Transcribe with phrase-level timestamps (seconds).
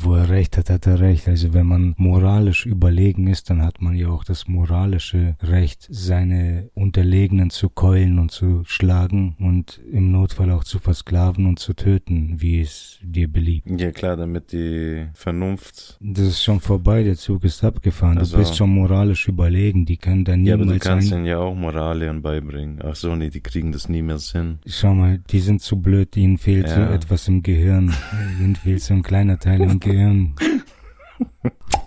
[0.00, 1.28] Wo er recht hat, hat er recht.
[1.28, 6.70] Also wenn man moralisch überlegen ist, dann hat man ja auch das moralische Recht, seine
[6.74, 12.36] Unterlegenen zu keulen und zu schlagen und im Notfall auch zu versklaven und zu töten,
[12.38, 13.68] wie es dir beliebt.
[13.80, 15.98] Ja klar, damit die Vernunft.
[16.00, 18.18] Das ist schon vorbei, der Zug ist abgefahren.
[18.18, 18.36] Also.
[18.36, 19.84] Du bist schon moralisch überlegen.
[19.86, 22.80] Die können da Ja, aber du niemals kannst ihnen ja auch Moralien beibringen.
[22.84, 24.58] Ach so, nee, die kriegen das nie mehr hin.
[24.66, 26.92] Schau mal, die sind zu blöd, ihnen fehlt so Ja.
[26.92, 27.92] etwas im Gehirn.
[28.40, 29.87] ihnen fehlt so ein kleiner Teil im Gehirn.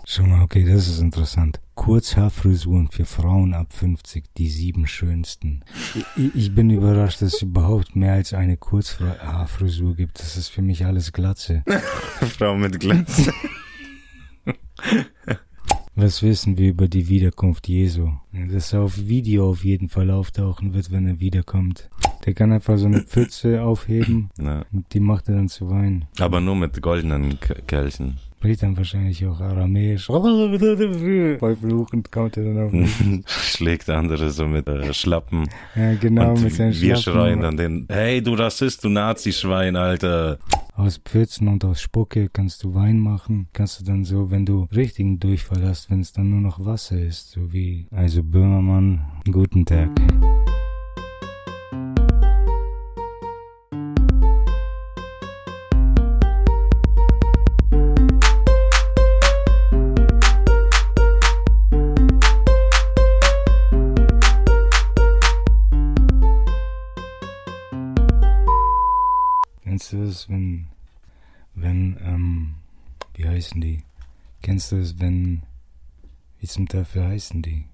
[0.04, 1.60] Schau mal, okay, das ist interessant.
[1.74, 5.64] Kurzhaarfrisuren für Frauen ab 50, die sieben schönsten.
[6.16, 10.20] Ich, ich bin überrascht, dass es überhaupt mehr als eine Kurzhaarfrisur gibt.
[10.20, 11.64] Das ist für mich alles Glatze.
[12.36, 13.30] Frau mit Glanz.
[15.94, 18.12] Was wissen wir über die Wiederkunft Jesu?
[18.32, 21.90] Dass er auf Video auf jeden Fall auftauchen wird, wenn er wiederkommt.
[22.24, 26.04] Der kann einfach so eine Pfütze aufheben Na, und die macht er dann zu Wein.
[26.20, 28.18] aber nur mit goldenen K Kelchen.
[28.38, 30.06] Spricht dann wahrscheinlich auch Aramäisch.
[30.06, 32.72] Voll fluchend kommt er dann auf.
[33.26, 35.48] Schlägt andere so mit äh, Schlappen.
[35.76, 37.20] Ja, genau, und mit seinen wir Schlappen.
[37.20, 40.38] schreien dann den, hey du Rassist, du Nazi-Schwein, Alter.
[40.74, 43.46] Aus Pfützen und aus Spucke kannst du Wein machen.
[43.52, 46.98] Kannst du dann so, wenn du richtigen Durchfall hast, wenn es dann nur noch Wasser
[46.98, 47.30] ist.
[47.30, 49.90] So wie, also Böhmermann, guten Tag.
[70.12, 70.66] Das, wenn,
[71.54, 72.54] wenn, ähm,
[73.14, 73.82] wie heißen die?
[74.42, 75.42] Kennst du das, wenn,
[76.38, 77.64] wie zum Teufel heißen die?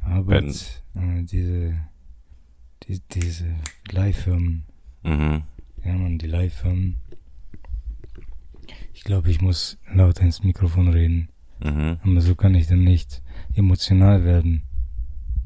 [0.00, 1.74] Arbeit, äh, diese,
[2.84, 3.56] die, diese
[3.90, 4.64] Leihfirmen.
[5.02, 5.42] Mhm.
[5.84, 6.96] Ja, man, die Leihfirmen.
[8.94, 11.28] Ich glaube, ich muss lauter ins Mikrofon reden.
[11.62, 11.98] Mhm.
[12.02, 13.22] Aber so kann ich dann nicht
[13.54, 14.62] emotional werden.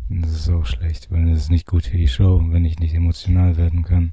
[0.08, 2.94] Das ist auch schlecht, weil das ist nicht gut für die Show, wenn ich nicht
[2.94, 4.12] emotional werden kann.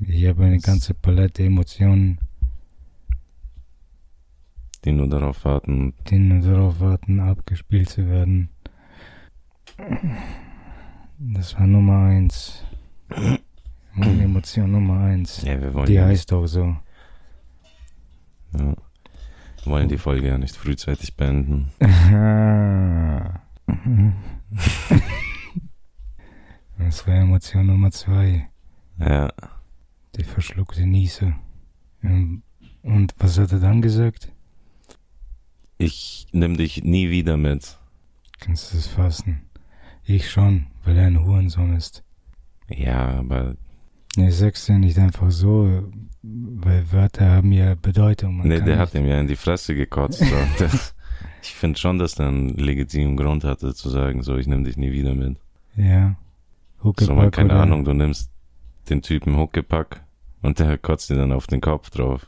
[0.00, 2.18] Ich habe eine ganze Palette Emotionen,
[4.84, 5.94] Die nur darauf warten.
[6.08, 8.50] die nur darauf warten, abgespielt zu werden.
[11.18, 12.62] Das war Nummer eins.
[13.96, 15.42] Emotion Nummer eins.
[15.42, 16.76] Ja, wir wollen Die heißt auch so.
[18.56, 18.74] Ja.
[19.64, 21.70] Wir wollen die Folge ja nicht frühzeitig beenden.
[26.78, 28.48] Das war Emotion Nummer zwei.
[28.98, 29.28] Ja.
[30.18, 31.34] Die verschluckte Niese.
[32.02, 32.42] Ähm,
[32.82, 34.32] Und was hat er dann gesagt?
[35.78, 37.78] Ich nimm dich nie wieder mit.
[38.40, 39.42] Kannst du das fassen?
[40.04, 42.02] Ich schon, weil er ein Hurensohn ist.
[42.68, 43.56] Ja, aber
[44.16, 45.84] Nee, sag's ja nicht einfach so,
[46.22, 48.38] weil Wörter haben ja Bedeutung.
[48.38, 50.24] Man nee, der hat ihm ja in die Fresse gekotzt.
[50.58, 50.94] Das,
[51.42, 54.76] ich finde schon, dass der einen legitimen Grund hatte zu sagen, so, ich nimm dich
[54.76, 55.38] nie wieder mit.
[55.76, 56.16] Ja.
[56.82, 58.30] So, mal, Huckepack keine Ahnung, du nimmst
[58.90, 60.04] den Typen Huckepack
[60.42, 62.26] und der kotzt dir dann auf den Kopf drauf.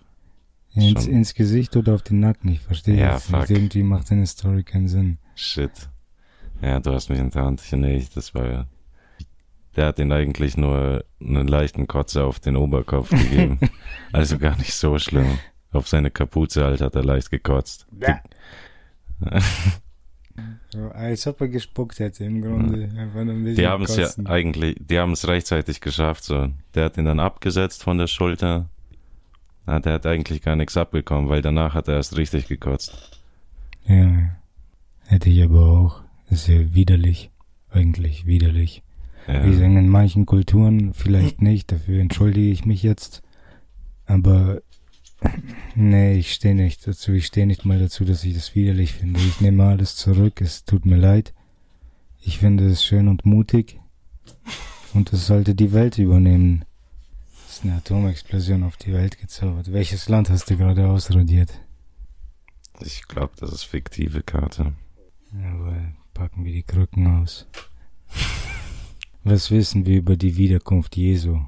[0.72, 3.40] Ins, schon- ins Gesicht oder auf den Nacken, ich verstehe Ja, das nicht.
[3.40, 3.50] fuck.
[3.50, 5.18] Irgendwie macht deine Story keinen Sinn.
[5.34, 5.88] Shit.
[6.62, 7.62] Ja, du hast mich enttarnt.
[7.70, 8.66] Ja, Nee, ich- das war ja.
[9.76, 13.58] Der hat ihn eigentlich nur einen leichten Kotze auf den Oberkopf gegeben.
[14.12, 15.38] also gar nicht so schlimm.
[15.72, 17.86] Auf seine Kapuze halt hat er leicht gekotzt.
[19.20, 19.30] So,
[20.92, 22.88] als ob er gespuckt hätte im Grunde.
[22.96, 26.24] Ein bisschen Die haben es ja eigentlich, die haben es rechtzeitig geschafft.
[26.24, 28.68] So, der hat ihn dann abgesetzt von der Schulter.
[29.66, 33.20] Na, der hat eigentlich gar nichts abbekommen, weil danach hat er erst richtig gekotzt.
[33.86, 34.36] Ja,
[35.06, 36.02] hätte ich aber auch.
[36.28, 37.30] Ist ja widerlich.
[37.70, 38.82] Eigentlich widerlich.
[39.26, 39.44] Ja.
[39.44, 43.22] Wie sagen, in manchen Kulturen vielleicht nicht, dafür entschuldige ich mich jetzt.
[44.06, 44.60] Aber
[45.74, 47.12] nee, ich stehe nicht dazu.
[47.12, 49.20] Ich stehe nicht mal dazu, dass ich das widerlich finde.
[49.20, 50.40] Ich nehme alles zurück.
[50.40, 51.34] Es tut mir leid.
[52.20, 53.80] Ich finde es schön und mutig.
[54.92, 56.64] Und es sollte die Welt übernehmen.
[57.46, 59.72] Es ist eine Atomexplosion auf die Welt gezaubert.
[59.72, 61.60] Welches Land hast du gerade ausradiert?
[62.80, 64.72] Ich glaube, das ist fiktive Karte.
[65.32, 67.46] Jawohl, packen wir die Krücken aus.
[69.22, 71.40] Was wissen wir über die Wiederkunft Jesu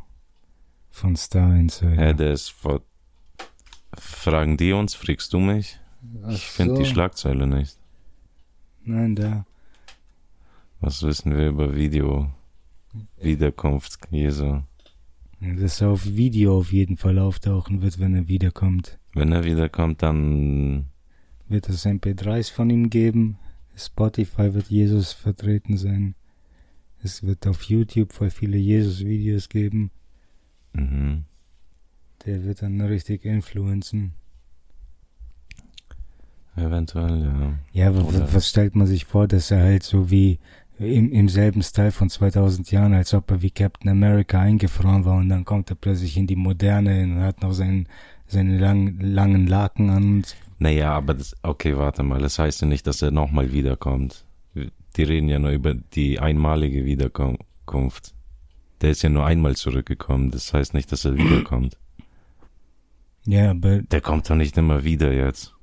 [0.90, 1.96] von Star Insider?
[1.96, 2.82] Hä, der ist vor.
[3.98, 5.78] Fragen die uns, fragst du mich?
[6.30, 7.78] Ich finde die Schlagzeile nicht.
[8.84, 9.46] Nein, da.
[10.80, 12.30] Was wissen wir über Video?
[13.20, 14.62] Wiederkunft Jesu.
[15.40, 18.98] Dass er auf Video auf jeden Fall auftauchen wird, wenn er wiederkommt.
[19.14, 20.86] Wenn er wiederkommt, dann.
[21.48, 23.38] Wird es MP3s von ihm geben.
[23.76, 26.14] Spotify wird Jesus vertreten sein.
[27.02, 29.90] Es wird auf YouTube voll viele Jesus-Videos geben.
[30.72, 31.24] Mhm.
[32.24, 34.14] Der wird dann richtig influenzen.
[36.56, 37.52] Eventuell, ja.
[37.72, 40.38] Ja, aber Oder- was stellt man sich vor, dass er halt so wie
[40.78, 45.16] im, im selben Style von 2000 Jahren, als ob er wie Captain America eingefroren war
[45.16, 47.88] und dann kommt er plötzlich in die Moderne und hat noch seinen,
[48.26, 50.24] seine lang, langen Laken an
[50.58, 52.20] Naja, aber das, okay, warte mal.
[52.20, 54.24] Das heißt ja nicht, dass er nochmal wiederkommt.
[54.96, 58.14] Die reden ja nur über die einmalige Wiederkunft.
[58.82, 60.30] Der ist ja nur einmal zurückgekommen.
[60.30, 61.78] Das heißt nicht, dass er wiederkommt.
[63.26, 65.54] Ja, aber Der kommt doch nicht immer wieder jetzt.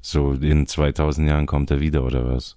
[0.00, 2.56] So in 2000 Jahren kommt er wieder oder was?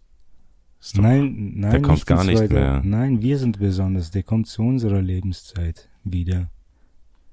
[0.94, 2.82] Doch- nein, nein, der kommt gar nicht mehr.
[2.84, 4.12] Nein, wir sind besonders.
[4.12, 6.50] Der kommt zu unserer Lebenszeit wieder.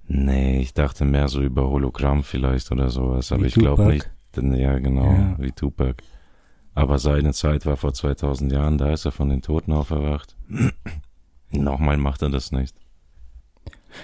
[0.09, 4.11] Nee, ich dachte mehr so über Hologramm vielleicht oder sowas, aber Wie ich glaube nicht.
[4.37, 5.37] Denn, ja, genau, Ja.
[5.39, 6.03] wie Tupac.
[6.75, 10.37] Aber seine Zeit war vor 2000 Jahren, da ist er von den Toten auferwacht.
[11.51, 12.75] Nochmal macht er das nicht.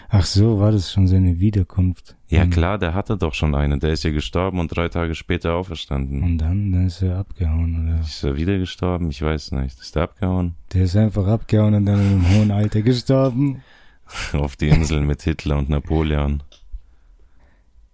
[0.09, 2.17] Ach so, war das schon seine Wiederkunft?
[2.29, 3.81] Ja Und- klar, der hatte doch schon einen.
[3.81, 6.23] Der ist ja gestorben und drei Tage später auferstanden.
[6.23, 8.01] Und dann, dann ist er abgehauen, oder?
[8.01, 9.11] Ist er wieder gestorben?
[9.11, 9.79] Ich weiß nicht.
[9.81, 10.55] Ist er abgehauen?
[10.73, 13.63] Der ist einfach abgehauen und dann im hohen Alter gestorben.
[14.33, 16.43] Auf die Insel mit Hitler und Napoleon.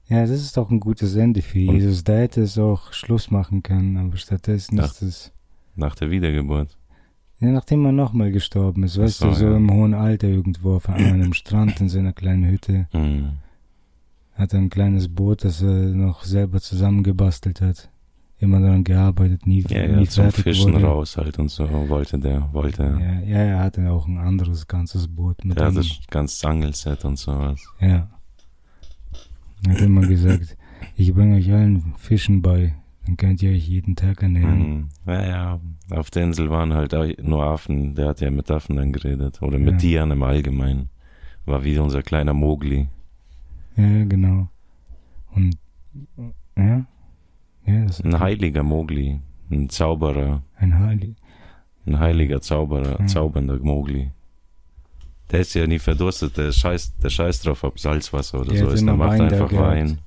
[0.08, 2.04] Ja, das ist doch ein gutes Ende für Und- Jesus.
[2.04, 4.84] Da hätte es auch Schluss machen können, aber stattdessen Ja.
[4.84, 5.32] ist es.
[5.76, 6.76] Nach der Wiedergeburt.
[7.44, 9.56] Ja, nachdem er nochmal gestorben ist, weißt so, du, so ja.
[9.56, 13.32] im hohen Alter irgendwo auf einem Strand in seiner kleinen Hütte, Hm.
[14.34, 17.90] hat er ein kleines Boot, das er noch selber zusammengebastelt hat.
[18.40, 20.84] Immer daran gearbeitet, nie, Ja, nie ja, zum Fischen wurde.
[20.84, 22.98] raus halt und so wollte der, wollte er.
[22.98, 27.16] Ja, ja, er hatte auch ein anderes ganzes Boot mit Der hatte ganz Angelset und
[27.18, 27.60] sowas.
[27.80, 28.08] Ja.
[29.66, 30.56] Er hat immer gesagt,
[30.96, 32.74] ich bringe euch allen Fischen bei,
[33.06, 34.60] dann könnt ihr euch jeden Tag ernähren.
[34.60, 34.88] Hm.
[35.06, 35.60] Ja, ja,
[35.90, 37.94] auf der Insel waren halt auch nur Affen.
[37.94, 39.42] Der hat ja mit Affen dann geredet.
[39.42, 39.78] Oder mit Ja.
[39.78, 40.88] Tieren im Allgemeinen.
[41.44, 42.88] War wie unser kleiner Mogli.
[43.76, 44.48] Ja, genau.
[45.34, 45.56] Und,
[46.56, 46.86] ja,
[47.66, 49.20] ja, das ist Ein heiliger Mogli.
[49.50, 50.42] Ein Zauberer.
[50.56, 51.16] ein Heilig.
[51.86, 53.02] Ein heiliger Zauberer.
[53.02, 53.08] Mhm.
[53.08, 54.10] Zaubernder Mogli.
[55.30, 56.36] Der ist ja nie verdurstet.
[56.38, 58.86] Der scheißt, der scheißt drauf, ob Salzwasser oder Der so ist.
[58.86, 59.68] Der macht einfach gehabt.
[59.76, 59.98] Wein.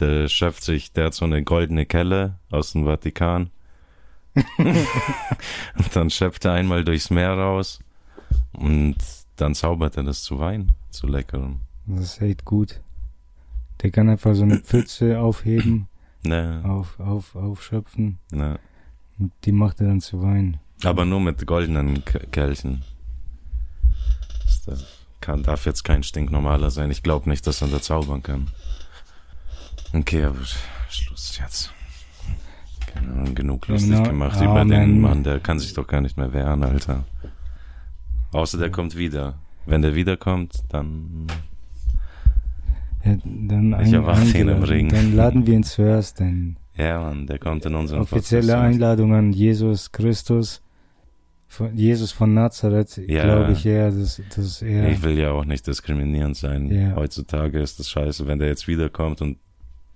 [0.00, 3.50] Der schöpft sich, der hat so eine goldene Kelle aus dem Vatikan.
[4.58, 7.80] und dann schöpft er einmal durchs Meer raus.
[8.52, 8.96] Und
[9.36, 10.72] dann zaubert er das zu Wein.
[10.90, 11.60] Zu leckerem.
[11.86, 12.80] Das ist echt gut.
[13.82, 15.88] Der kann einfach so eine Pfütze aufheben,
[16.26, 18.58] Ne, auf, auf, aufschöpfen ne.
[19.18, 20.58] und die macht er dann zu Wein.
[20.82, 22.82] Aber nur mit goldenen K Kelchen.
[24.64, 24.86] Das
[25.20, 26.90] kann, darf jetzt kein stinknormaler sein.
[26.90, 28.48] Ich glaube nicht, dass er da zaubern kann.
[29.94, 30.38] Okay, aber
[30.88, 31.72] Schluss jetzt.
[32.94, 34.50] Genau, genug lustig Genau, gemacht Amen.
[34.50, 35.24] über den Mann.
[35.24, 37.04] Der kann sich doch gar nicht mehr wehren, Alter.
[38.32, 39.34] Außer der kommt wieder.
[39.66, 41.26] Wenn der wiederkommt, dann
[43.04, 44.62] Ja, dann Ich erwarte ihn im.
[44.62, 44.88] Ring.
[44.88, 48.64] Dann laden wir ihn zuerst, denn ja, Mann, der kommt in unseren offizielle Podcast.
[48.64, 50.60] Einladung an Jesus Christus,
[51.46, 53.22] von Jesus von Nazareth, Ja.
[53.24, 56.68] glaube ich eher, dass, dass er, Ich will ja auch nicht diskriminierend sein.
[56.70, 56.96] Ja.
[56.96, 59.38] Heutzutage ist das scheiße, wenn der jetzt wiederkommt und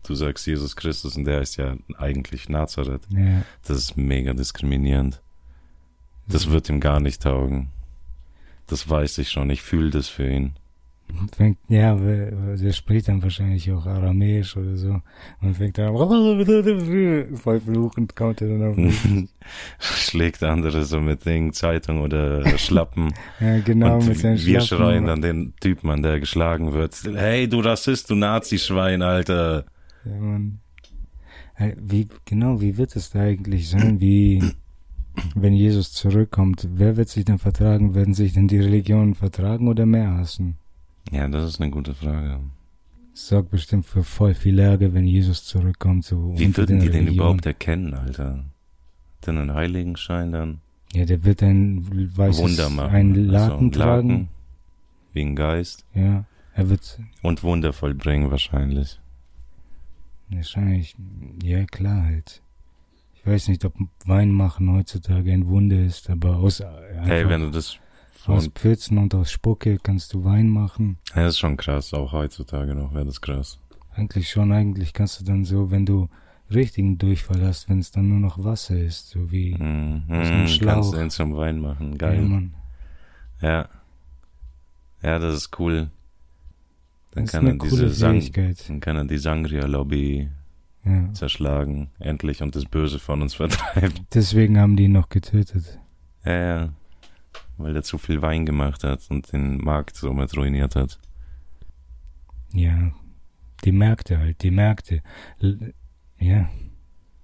[0.08, 3.02] du sagst Jesus Christus und der ist ja eigentlich Nazareth.
[3.10, 5.20] ja, Das ist mega diskriminierend.
[6.26, 7.68] Das wird ihm gar nicht taugen.
[8.66, 9.48] Das weiß ich schon.
[9.50, 10.52] Ich fühle das für ihn.
[11.34, 15.00] fängt, ja, der spricht dann wahrscheinlich auch Aramäisch oder so
[15.40, 15.96] und fängt dann
[17.36, 19.28] voll fluchend kommt er dann auf mich.
[19.78, 23.14] Schlägt andere so mit Ding, Zeitung oder Schlappen.
[23.40, 24.84] Ja, genau, und mit seinen wir Schlappen.
[24.84, 26.94] schreien dann den Typen an, der geschlagen wird.
[27.14, 29.64] Hey, du Rassist, du Nazischwein, Alter.
[30.04, 30.60] Ja, Mann.
[31.76, 34.00] Wie, genau, wie wird es da eigentlich sein?
[34.00, 34.42] Wie,
[35.34, 37.94] wenn Jesus zurückkommt, wer wird sich dann vertragen?
[37.94, 40.56] Werden sich denn die Religionen vertragen oder mehr hassen?
[41.10, 42.40] Ja, das ist eine gute Frage.
[43.14, 46.04] Sorgt bestimmt für voll viel Ärger, wenn Jesus zurückkommt.
[46.04, 47.16] So Wie würden den die den Religionen.
[47.16, 48.44] überhaupt erkennen, Alter?
[49.26, 50.60] Denn einen Heiligenschein dann?
[50.92, 51.84] Ja, der wird ein
[52.16, 52.94] weißes, Wunder machen.
[52.94, 54.28] ein Also Laken tragen.
[55.12, 55.84] Wie ein Geist.
[55.94, 56.24] Ja,
[56.54, 59.00] er wird Und Wunder vollbringen wahrscheinlich.
[60.30, 60.96] Wahrscheinlich,
[61.42, 62.42] ja klar halt.
[63.14, 63.74] Ich weiß nicht, ob
[64.06, 67.76] Wein machen heutzutage ein Wunder ist, aber aus, Hey, einfach wenn du das
[68.26, 70.98] aus Pfützen und aus Spucke kannst du Wein machen.
[71.14, 73.58] ja, das ist schon krass, auch heutzutage noch wäre das krass.
[73.94, 76.08] Eigentlich schon, eigentlich kannst du dann so, wenn du
[76.50, 80.04] richtigen Durchfall hast, wenn es dann nur noch Wasser ist, so wie Mhm.
[80.08, 80.72] Aus dem Mhm, Schlauch.
[80.92, 82.22] Kannst du zum Wein machen, Ja, geil.
[82.22, 82.54] Mann.
[83.42, 83.68] Ja.
[85.02, 85.90] Ja, das ist cool.
[87.12, 88.20] Dann Das kann er diese Sang
[88.68, 90.28] dann kann er die Sangria-Lobby
[90.84, 91.12] Ja.
[91.12, 94.06] zerschlagen, endlich und das Böse von uns vertreiben.
[94.14, 95.78] Deswegen haben die ihn noch getötet.
[96.24, 96.72] Ja, ja.
[97.56, 101.00] Weil er zu viel Wein gemacht hat und den Markt somit ruiniert hat.
[102.52, 102.92] Ja,
[103.64, 105.02] die Märkte halt, die Märkte.
[105.40, 105.74] L
[106.20, 106.48] ja,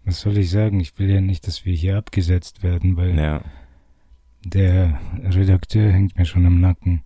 [0.04, 0.80] was soll ich sagen?
[0.80, 3.42] Ich will ja nicht, dass wir hier abgesetzt werden, weil Ja.
[4.44, 7.02] der Redakteur hängt mir schon im Nacken.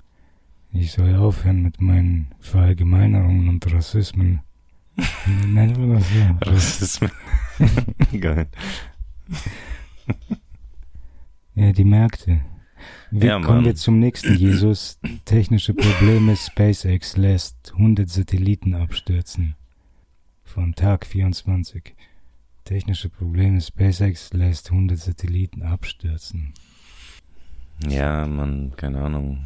[0.72, 4.40] Ich soll aufhören mit meinen Verallgemeinerungen und Rassismen.
[5.46, 6.50] Nennen wir das so.
[6.50, 7.10] Rassismus.
[8.20, 8.48] Geil.
[11.54, 12.40] Ja, die Märkte.
[13.10, 14.98] Wir Ja, kommen jetzt zum nächsten Jesus.
[15.24, 16.36] Technische Probleme.
[16.36, 19.56] SpaceX lässt 100 Satelliten abstürzen.
[20.44, 21.94] Von Tag 24.
[22.64, 23.60] Technische Probleme.
[23.60, 26.52] SpaceX lässt 100 Satelliten abstürzen.
[27.88, 29.44] Ja, man, keine Ahnung.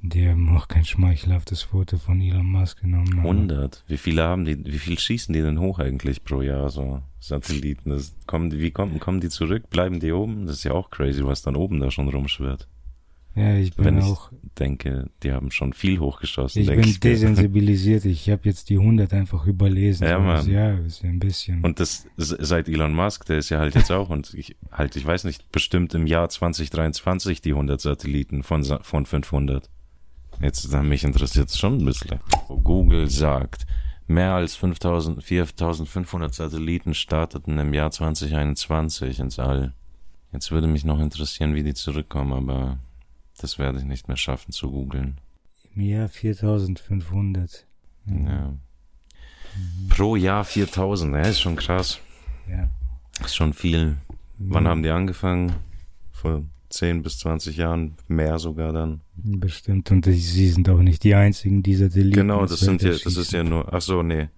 [0.00, 3.18] Die haben auch kein schmeichelhaftes Foto von Elon Musk genommen.
[3.18, 3.84] aber 100.
[3.88, 7.90] Wie viele haben die, wie viel schießen die denn hoch eigentlich pro Jahr, so Satelliten?
[7.90, 9.68] Das, kommen die, wie kommen, kommen die zurück?
[9.70, 10.46] Bleiben die oben?
[10.46, 12.68] Das ist ja auch crazy, was dann oben da schon rumschwirrt.
[13.34, 16.98] Ja, ich bin Wenn ich auch, denke, die haben schon viel hochgeschossen, ich bin ich.
[16.98, 18.04] desensibilisiert.
[18.04, 20.06] Ich habe jetzt die 100 einfach überlesen.
[20.08, 20.48] Ja, Mann.
[20.50, 21.62] Ja, ist ja ein bisschen.
[21.62, 24.96] Und das se- seit Elon Musk, der ist ja halt jetzt auch und ich halt,
[24.96, 29.68] ich weiß nicht, bestimmt im Jahr 2023 die 100 Satelliten von von 500.
[30.40, 32.20] Jetzt dann mich interessiert es schon ein bisschen.
[32.62, 33.66] Google sagt,
[34.06, 39.74] mehr als 5000 4500 Satelliten starteten im Jahr 2021 ins All.
[40.32, 42.78] Jetzt würde mich noch interessieren, wie die zurückkommen, aber
[43.38, 45.20] das werde ich nicht mehr schaffen zu googeln.
[45.74, 47.66] Im Jahr 4500.
[48.06, 48.54] Ja.
[49.88, 51.98] Pro Jahr 4000, ja, ist schon krass.
[52.48, 52.68] Ja.
[53.24, 53.96] Ist schon viel.
[54.38, 55.54] Wann haben die angefangen?
[56.12, 59.00] Vor 10 bis 20 Jahren, mehr sogar dann.
[59.16, 59.90] Bestimmt.
[59.90, 62.14] Und die- sie sind auch nicht die einzigen, die Satelliten.
[62.14, 64.28] Genau, das sind ja, das ist ja nur, ach so, nee.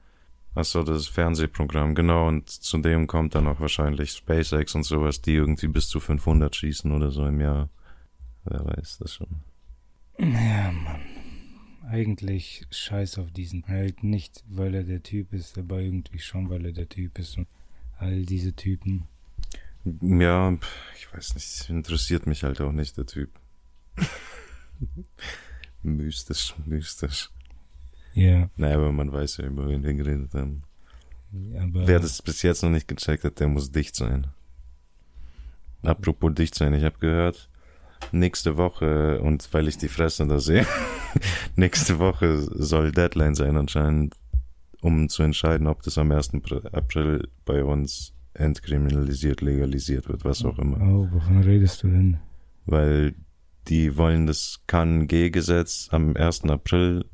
[0.55, 2.27] Ach so, das ist Fernsehprogramm, genau.
[2.27, 6.55] Und zu dem kommt dann auch wahrscheinlich SpaceX und sowas, die irgendwie bis zu 500
[6.57, 7.69] schießen oder so im Jahr.
[8.45, 9.29] Wer weiß das schon.
[10.19, 11.01] Ja, Mann.
[11.89, 16.67] Eigentlich scheiß auf diesen halt nicht, weil er der Typ ist, aber irgendwie schon, weil
[16.67, 17.47] er der Typ ist und
[17.99, 19.05] all diese Typen.
[19.85, 20.57] Ja,
[20.97, 23.31] ich weiß nicht, interessiert mich halt auch nicht, der Typ.
[25.83, 27.31] mystisch, mystisch.
[28.13, 30.63] Ja, Naja, aber man weiß ja, über wen wir geredet haben.
[31.59, 34.27] aber Wer das bis jetzt noch nicht gecheckt hat, der muss dicht sein.
[35.83, 37.49] Apropos dicht sein, ich habe gehört,
[38.13, 40.67] nächste Woche, und weil ich die Fresse da sehe,
[41.57, 44.17] nächste Woche soll Deadline sein anscheinend,
[44.83, 46.35] um zu entscheiden, ob das am 1.
[46.35, 50.79] Pr- April bei uns entkriminalisiert, legalisiert wird, was auch immer.
[50.81, 52.19] Oh, wovon redest du denn?
[52.67, 53.15] Weil
[53.69, 56.45] die wollen das KNG-Gesetz am 1.
[56.45, 57.05] April,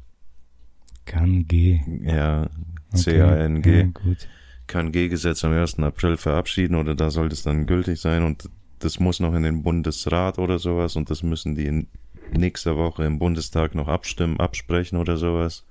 [1.04, 1.80] Kann G.
[2.02, 2.48] ja,
[2.92, 3.02] Okay.
[3.18, 4.28] C-A-N-G, Ja, gut.
[4.68, 5.78] KNG-Gesetz am 1.
[5.80, 9.62] April verabschieden oder da soll das dann gültig sein und das muss noch in den
[9.62, 11.86] Bundesrat oder sowas und das müssen die in
[12.32, 15.64] nächster Woche im Bundestag noch abstimmen, absprechen oder sowas.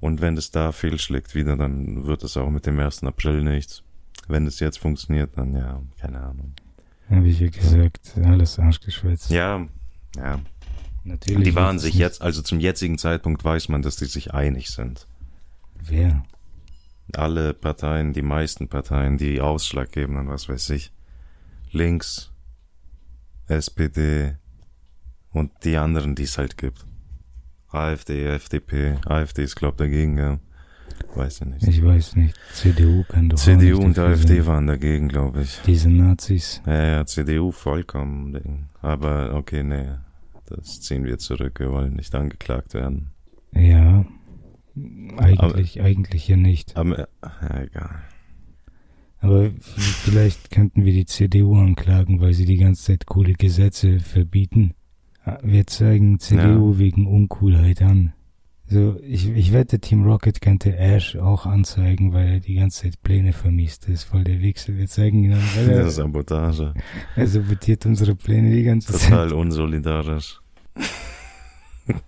[0.00, 3.02] Und wenn es da fehlschlägt wieder, dann wird es auch mit dem 1.
[3.04, 3.82] April nichts.
[4.28, 6.52] Wenn es jetzt funktioniert, dann ja, keine Ahnung.
[7.10, 9.30] Habe ich ja gesagt, alles Arschgeschwätz.
[9.30, 9.66] Ja,
[10.16, 10.40] ja.
[11.04, 11.44] Natürlich.
[11.44, 15.06] Die waren sich jetzt, also zum jetzigen Zeitpunkt weiß man, dass die sich einig sind.
[15.82, 16.22] Wer?
[17.16, 20.92] alle Parteien, die meisten Parteien, die ausschlaggebenden, was weiß ich,
[21.72, 22.32] links,
[23.46, 24.36] SPD
[25.30, 26.84] und die anderen, die es halt gibt.
[27.70, 30.38] AfD, FDP, AfD ist glaub dagegen, ja.
[31.14, 31.66] Weiß ich nicht.
[31.68, 32.34] Ich weiß nicht.
[32.54, 34.46] CDU kann doch CDU und AfD sein.
[34.46, 35.60] waren dagegen, glaube ich.
[35.66, 36.62] Diese Nazis.
[36.66, 38.68] Ja, ja, CDU vollkommen.
[38.82, 39.86] Aber okay, nee,
[40.46, 41.58] das ziehen wir zurück.
[41.60, 43.10] Wir wollen nicht angeklagt werden.
[43.54, 44.04] Ja.
[45.16, 46.76] Eigentlich, eigentlich ja nicht.
[46.76, 48.02] Aber, ja, egal.
[49.20, 54.74] Aber vielleicht könnten wir die CDU anklagen, weil sie die ganze Zeit coole Gesetze verbieten.
[55.24, 56.78] Ah, Wir zeigen CDU Ja.
[56.78, 58.12] wegen Uncoolheit an.
[58.70, 63.02] So, ich, ich wette, Team Rocket könnte Ash auch anzeigen, weil er die ganze Zeit
[63.02, 63.84] Pläne vermisst.
[63.84, 64.76] Das ist voll der Wichser.
[64.76, 66.74] Wir zeigen ihn an, weil Das er, ist Sabotage.
[67.16, 69.08] er sabotiert unsere Pläne die ganze Zeit.
[69.10, 70.40] Total unsolidarisch.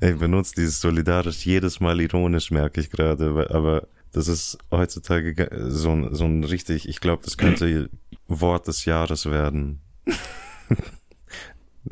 [0.00, 5.48] Ich benutze dieses solidarisch jedes Mal ironisch, merke ich gerade, aber das ist heutzutage ge-
[5.70, 7.88] so ein, so ein richtig, ich glaube, das könnte
[8.28, 9.80] Wort des Jahres werden.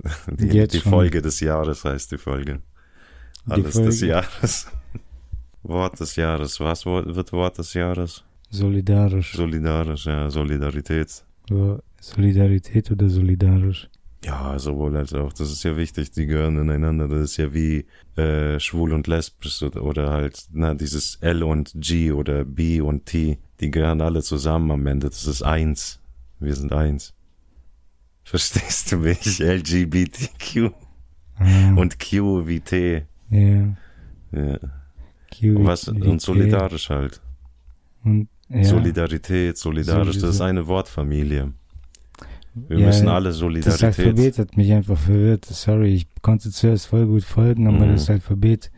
[0.30, 0.92] Die, Jetzt die schon.
[0.92, 2.60] Folge des Jahres heißt die Folge.
[3.46, 4.06] Die Alles des Folge.
[4.06, 4.66] Jahres.
[5.62, 6.60] Wort des Jahres.
[6.60, 8.24] Was wird Wort des Jahres?
[8.50, 9.34] Solidarisch.
[9.34, 11.24] Solidarisch, ja, Solidarität.
[11.48, 13.88] So, Solidarität oder solidarisch?
[14.24, 15.32] Ja, sowohl als auch.
[15.32, 17.08] Das ist ja wichtig, die gehören ineinander.
[17.08, 17.84] Das ist ja wie
[18.16, 23.38] äh, schwul und lesbisch oder halt, na, dieses L und G oder B und T,
[23.60, 25.10] die gehören alle zusammen am Ende.
[25.10, 26.00] Das ist eins.
[26.40, 27.12] Wir sind eins.
[28.24, 29.38] Verstehst du mich?
[29.40, 30.70] LGBTQ
[31.36, 33.02] Ah, und Q wie T.
[33.30, 33.76] ja.
[34.32, 34.58] Ja.
[35.36, 37.20] Q- Was, und solidarisch halt.
[38.04, 38.62] Und, ja.
[38.64, 41.52] Solidarität, solidarisch, das ist eine Wortfamilie.
[42.54, 43.82] Wir Ja, müssen alle Das Solidarität.
[43.98, 45.44] Alphabet hat mich einfach verwirrt.
[45.46, 47.92] Sorry, ich konnte zuerst voll gut folgen, aber Mhm.
[47.92, 48.70] das Alphabet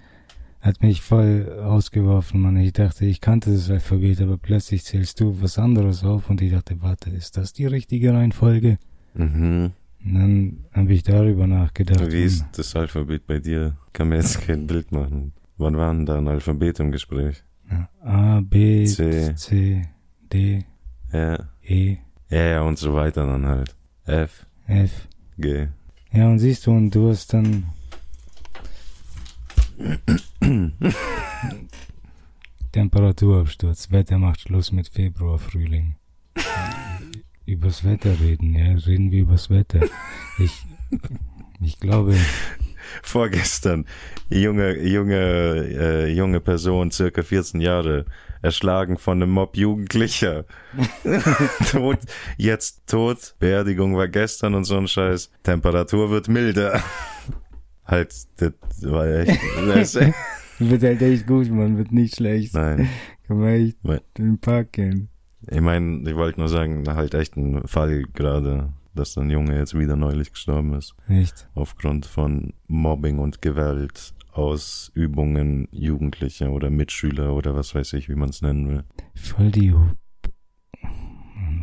[0.63, 2.57] hat mich voll rausgeworfen, Mann.
[2.57, 6.53] Ich dachte, ich kannte das Alphabet, aber plötzlich zählst du was anderes auf und ich
[6.53, 8.79] dachte, warte, ist das die richtige Reihenfolge?
[9.17, 9.73] Mhm.
[10.05, 12.13] Und dann habe ich darüber nachgedacht.
[12.13, 13.77] Wie ist das Alphabet bei dir?
[13.93, 15.33] Kann mir jetzt kein Bild machen.
[15.57, 17.43] Wann war denn da ein Alphabet im Gespräch?
[18.03, 19.35] A, B, C.
[19.35, 19.89] C,
[20.33, 20.65] D,
[21.13, 21.49] Ja.
[21.63, 21.97] E,
[22.31, 23.75] Ja, ja, und so weiter dann halt.
[24.05, 25.09] F, F.
[25.39, 25.67] G.
[26.13, 27.65] Ja, und siehst du, und du hast dann.
[32.73, 35.97] Temperaturabsturz, Wetter macht Schluss mit Februar, Frühling.
[37.47, 39.81] übers Wetter reden, ja, reden wir übers Wetter.
[40.39, 40.53] Ich,
[41.61, 42.17] ich glaube,
[43.03, 43.87] Vorgestern,
[44.31, 48.07] junge, junge, äh, junge Person, circa 14 Jahre,
[48.43, 50.45] erschlagen von einem Mob Jugendlicher.
[51.71, 51.99] tot,
[52.37, 53.35] jetzt tot.
[53.39, 55.31] Beerdigung war gestern und so ein Scheiß.
[55.43, 56.83] Temperatur wird milder.
[57.85, 60.15] halt, das war echt, das echt
[60.59, 62.55] wird halt echt gut, man, wird nicht schlecht.
[62.55, 62.89] nein.
[63.27, 63.77] Kann man echt
[64.19, 65.09] in den Park gehen.
[65.49, 69.79] Ich meine, ich wollte nur sagen, halt echt ein Fall gerade, dass ein Junge jetzt
[69.79, 70.95] wieder neulich gestorben ist.
[71.09, 71.49] Echt.
[71.55, 78.31] Aufgrund von Mobbing und Gewalt, Ausübungen Jugendlicher oder Mitschüler oder was weiß ich, wie man
[78.31, 78.85] es nennen will.
[79.15, 79.75] Voll die.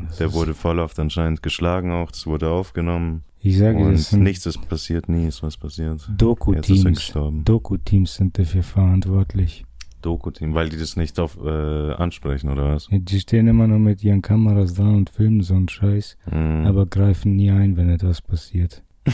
[0.07, 3.23] Das Der wurde voll oft anscheinend geschlagen auch, das wurde aufgenommen.
[3.39, 6.07] Ich sage, das Und sind nichts ist passiert, nie ist was passiert.
[6.07, 7.13] Er Doku-Teams.
[7.43, 9.65] Doku-Teams sind dafür verantwortlich.
[10.05, 12.87] Doku-Team, weil die das nicht auf, äh, ansprechen, oder was?
[12.91, 16.65] Die stehen immer nur mit ihren Kameras dran und filmen so einen Scheiß, Mhm.
[16.67, 18.83] aber greifen nie ein, wenn etwas passiert.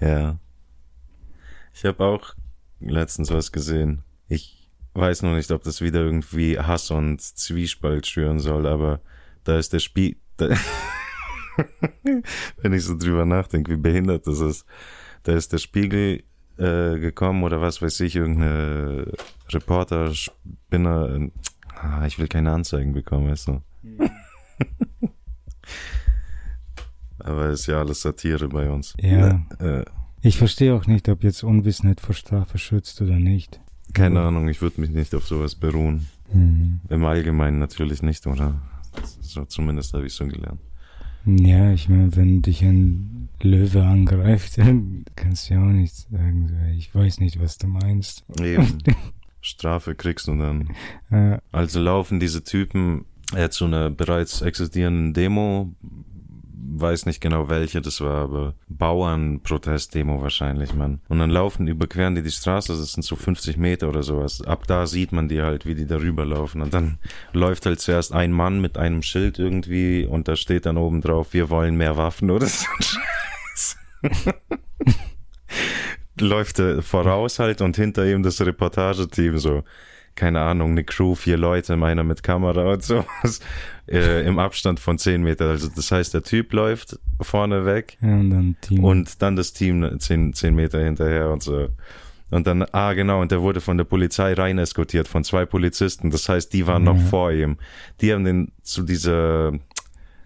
[0.00, 0.38] Ja.
[1.74, 2.34] Ich habe auch
[2.80, 4.02] letztens was gesehen.
[4.28, 9.00] Ich weiß noch nicht, ob das wieder irgendwie Hass und Zwiespalt schüren soll, aber
[9.44, 10.16] da ist der Spiel.
[12.62, 14.64] Wenn ich so drüber nachdenke, wie behindert das ist.
[15.24, 16.22] Da ist der Spiegel
[16.58, 19.12] äh, gekommen oder was weiß ich, irgendeine
[19.50, 21.08] Reporter, Spinner.
[21.14, 21.30] äh,
[21.80, 23.62] Ah, ich will keine Anzeigen bekommen, weißt du.
[27.20, 28.94] Aber ist ja alles Satire bei uns.
[29.00, 29.40] Ja.
[29.60, 29.84] Äh,
[30.22, 33.60] Ich verstehe auch nicht, ob jetzt Unwissenheit vor Strafe schützt oder nicht.
[33.94, 36.08] Keine Ahnung, ich würde mich nicht auf sowas beruhen.
[36.32, 36.80] Mhm.
[36.88, 38.60] Im Allgemeinen natürlich nicht, oder?
[39.20, 40.60] So, zumindest habe ich so gelernt.
[41.24, 46.50] Ja, ich meine, wenn dich ein Löwe angreift, dann kannst du ja auch nichts sagen.
[46.76, 48.24] Ich weiß nicht, was du meinst.
[48.40, 48.78] Eben.
[49.40, 50.68] Strafe kriegst du dann.
[51.52, 53.04] Also laufen diese Typen
[53.34, 55.74] äh, zu einer bereits existierenden Demo,
[56.60, 61.00] weiß nicht genau welche das war, aber Bauernprotestdemo wahrscheinlich, Mann.
[61.08, 64.42] Und dann laufen, überqueren die die Straße, das sind so 50 Meter oder sowas.
[64.42, 66.62] Ab da sieht man die halt, wie die darüber laufen.
[66.62, 66.98] Und dann
[67.32, 71.32] läuft halt zuerst ein Mann mit einem Schild irgendwie und da steht dann oben drauf,
[71.32, 72.66] wir wollen mehr Waffen oder so
[76.20, 79.64] läuft er voraus halt und hinter ihm das Reportageteam so
[80.18, 83.40] keine Ahnung, eine Crew, vier Leute, einer mit Kamera und sowas,
[83.88, 85.48] äh, im Abstand von zehn Meter.
[85.50, 88.82] Also das heißt, der Typ läuft vorne weg ja, und dann Team.
[88.84, 91.68] und dann das Team zehn, zehn Meter hinterher und so.
[92.30, 96.10] Und dann, ah genau, und der wurde von der Polizei rein eskortiert, von zwei Polizisten.
[96.10, 97.04] Das heißt, die waren noch Ja.
[97.06, 97.56] vor ihm.
[98.00, 99.52] Die haben den zu dieser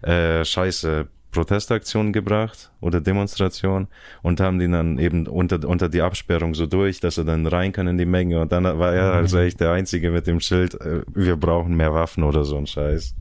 [0.01, 3.87] äh, Scheiße, Protestaktion gebracht oder Demonstration
[4.21, 7.73] und haben die dann eben unter, unter die Absperrung so durch, dass er dann rein
[7.73, 10.79] kann in die Menge und dann war er also echt der Einzige mit dem Schild,
[10.79, 13.15] äh, wir brauchen mehr Waffen oder so ein Scheiß.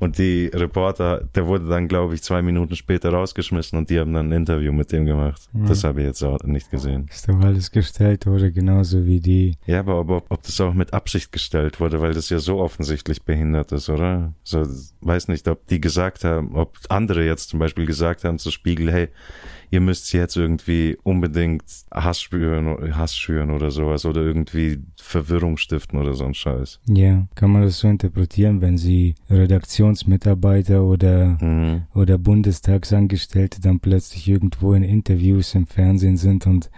[0.00, 4.14] Und die Reporter, der wurde dann, glaube ich, zwei Minuten später rausgeschmissen und die haben
[4.14, 5.42] dann ein Interview mit dem gemacht.
[5.52, 5.66] Ja.
[5.66, 7.06] Das habe ich jetzt auch nicht gesehen.
[7.10, 8.50] Ist doch alles gestellt, oder?
[8.50, 9.56] Genauso wie die.
[9.66, 12.60] Ja, aber, aber ob, ob das auch mit Absicht gestellt wurde, weil das ja so
[12.60, 14.32] offensichtlich behindert ist, oder?
[14.42, 14.64] So,
[15.02, 18.90] weiß nicht, ob die gesagt haben, ob andere jetzt zum Beispiel gesagt haben zu Spiegel,
[18.90, 19.08] hey,
[19.70, 25.98] ihr müsst jetzt irgendwie unbedingt Hass spüren, Hass schüren oder sowas oder irgendwie Verwirrung stiften
[25.98, 26.80] oder so ein Scheiß.
[26.88, 31.82] Ja, kann man das so interpretieren, wenn sie Redaktionsmitarbeiter oder, Mhm.
[31.94, 36.70] oder Bundestagsangestellte dann plötzlich irgendwo in Interviews im Fernsehen sind und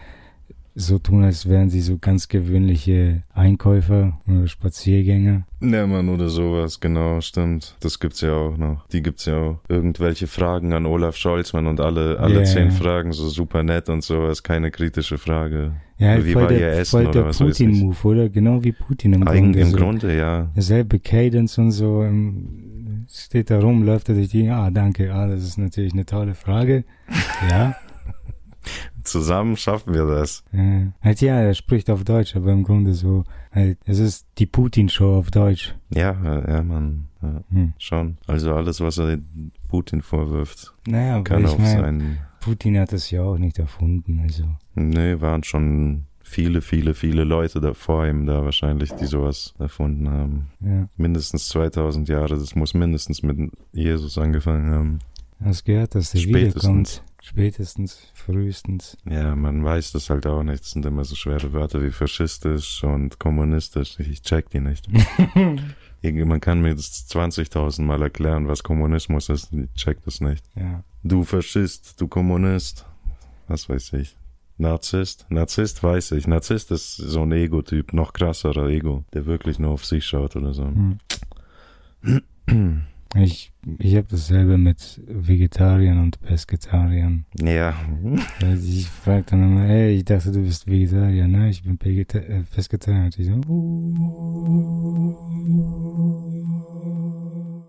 [0.74, 5.46] so tun, als wären sie so ganz gewöhnliche Einkäufer oder Spaziergänger.
[5.60, 7.76] Ja, Mann, oder sowas, genau, stimmt.
[7.80, 8.86] Das gibt's ja auch noch.
[8.88, 9.60] Die gibt's ja auch.
[9.68, 12.70] Irgendwelche Fragen an Olaf Scholz, Mann, und alle, alle Ja, zehn.
[12.70, 15.72] Fragen so super nett und sowas, keine kritische Frage.
[15.98, 17.32] Ja, Wie war ihr der, Essen voll oder der?
[17.32, 18.28] Putin-Move, oder?
[18.28, 19.60] Genau wie Putin im Eigen, Grunde.
[19.60, 19.76] Im so.
[19.76, 20.50] Grunde, ja.
[20.56, 25.26] Derselbe Cadence und so, ähm, steht da rum, läuft er durch die, ah, danke, ah,
[25.28, 26.84] das ist natürlich eine tolle Frage.
[27.50, 27.74] Ja,
[29.04, 30.44] Zusammen schaffen wir das.
[30.52, 34.46] äh, halt ja, er spricht auf Deutsch, aber im Grunde so, halt, es ist die
[34.46, 35.74] Putin-Show auf Deutsch.
[35.90, 36.12] Ja,
[36.48, 37.08] ja, Mann.
[37.22, 37.72] Ja, Hm.
[37.78, 38.16] schon.
[38.26, 39.18] Also alles, was er
[39.68, 42.18] Putin vorwirft, Naja, kann ich auf meine, sein.
[42.40, 44.44] Putin hat das ja auch nicht erfunden, also.
[44.74, 50.08] Nee, waren schon viele, viele, viele Leute da vor ihm da wahrscheinlich, die sowas erfunden
[50.10, 50.48] haben.
[50.60, 53.38] Ja, Mindestens 2000 Jahre, das muss mindestens mit
[53.72, 54.98] Jesus angefangen haben.
[55.44, 56.62] hast gehört, dass der Spätestens.
[56.64, 57.02] wiederkommt.
[57.24, 58.96] Spätestens, frühestens.
[59.08, 60.64] Ja, man weiß das halt auch nicht.
[60.64, 63.98] Es sind immer so schwere Wörter wie faschistisch und kommunistisch.
[64.00, 64.88] Ich check die nicht.
[66.02, 69.52] Irgendwie, man kann mir das 20.000 Mal erklären, was Kommunismus ist.
[69.52, 70.44] Ich check das nicht.
[70.56, 72.86] Ja, Du Faschist, du Kommunist.
[73.46, 74.16] Was weiß ich.
[74.58, 75.26] Narzisst?
[75.28, 76.26] Narzisst weiß ich.
[76.26, 80.54] Narzisst ist so ein Ego-Typ, noch krasserer Ego, der wirklich nur auf sich schaut oder
[80.54, 80.64] so.
[80.64, 80.98] Hm.
[83.14, 87.26] Ich, ich habe dasselbe mit Vegetariern und Pesketariern.
[87.40, 87.74] Ja.
[88.40, 91.50] Also ich frage dann immer, ey, ich dachte, du bist Vegetarier, ne?
[91.50, 93.04] Ich bin Pegeta äh, Pesketarier.
[93.04, 93.40] Und ich so.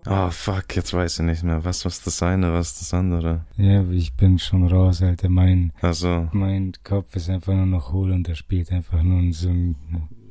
[0.06, 1.64] Oh fuck, jetzt weiß ich nicht mehr.
[1.64, 3.44] Was was das eine, was das andere.
[3.56, 5.28] Ja, ich bin schon raus, Alter.
[5.30, 9.48] Mein, Also, mein Kopf ist einfach nur noch hohl und er spielt einfach nur so,
[9.48, 9.76] ein,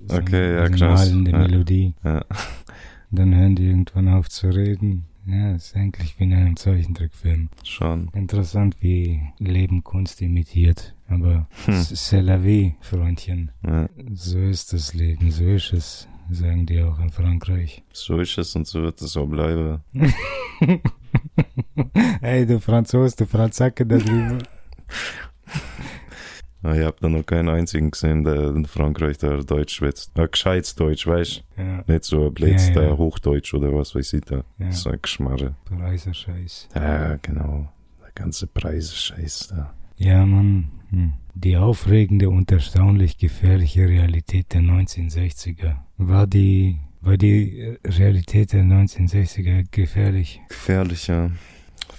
[0.08, 1.10] so Okay, ja, eine krass.
[1.10, 1.38] malende Ja.
[1.40, 1.94] Melodie.
[2.04, 2.24] ja.
[3.16, 5.06] Dann hören die irgendwann auf zu reden.
[5.28, 7.50] Ja, ist eigentlich wie in einem Zeichentrickfilm.
[7.64, 8.10] schon.
[8.14, 10.96] Interessant, wie Leben Kunst imitiert.
[11.08, 11.76] Aber Hm.
[11.76, 13.52] c'est la vie, Freundchen.
[13.66, 13.88] Ja.
[14.14, 17.84] So ist das Leben, so ist es, sagen die auch in Frankreich.
[17.94, 19.80] So ist es und so wird es auch bleiben.
[22.22, 24.40] Ey, du Franzos, du Franzacke da drüben.
[26.64, 30.18] Ah, Ich hab da noch keinen einzigen gesehen, der in Frankreich da Deutsch schwätzt.
[30.18, 32.82] Ein gescheites Deutsch, weißt Ja, Nicht so ein Blitz, Ja, ja.
[32.82, 34.44] der Hochdeutsch oder was weiß ich da.
[34.60, 34.72] Ja.
[34.72, 35.56] So ein Geschmarre.
[35.66, 36.70] Preiser Scheiß.
[36.74, 37.70] Ja, genau.
[38.02, 39.74] Der ganze Preise-Scheiß da.
[39.98, 40.70] Ja, Mann.
[40.90, 41.14] Hm.
[41.36, 45.76] Die aufregende und erstaunlich gefährliche Realität der 1960er.
[45.98, 50.42] War die, war die äh, Realität der 1960er gefährlich?
[50.50, 51.32] Gefährlicher.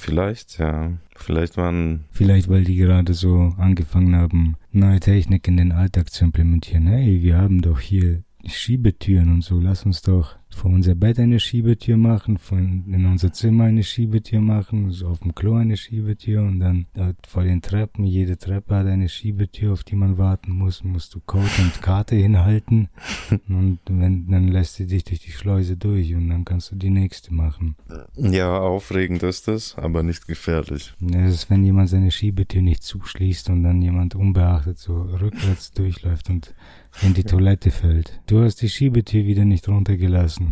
[0.05, 0.93] Vielleicht, ja.
[1.17, 6.25] Vielleicht waren, Vielleicht, weil die gerade so angefangen haben, neue Technik in den Alltag zu
[6.25, 6.87] implementieren.
[6.87, 9.59] Hey, wir haben doch hier Schiebetüren und so.
[9.59, 14.41] Lass uns doch vor unser Bett eine Schiebetür machen, von in unser Zimmer eine Schiebetür
[14.41, 18.05] machen, so auf dem Klo eine Schiebetür und dann dort vor den Treppen.
[18.05, 20.85] Jede Treppe hat eine Schiebetür, auf die man warten muss.
[20.85, 22.89] Musst du Code und Karte hinhalten
[23.49, 26.91] und wenn, dann lässt sie dich durch die Schleuse durch und dann kannst du die
[26.91, 27.77] nächste machen.
[28.17, 30.95] ja, aufregend ist das, aber nicht gefährlich.
[31.01, 36.31] Das ist, wenn jemand seine Schiebetür nicht zuschließt und dann jemand unbeachtet so rückwärts durchläuft
[36.31, 36.55] und
[37.03, 38.21] in die Toilette fällt.
[38.27, 40.44] Du hast die Schiebetür wieder nicht runtergelassen.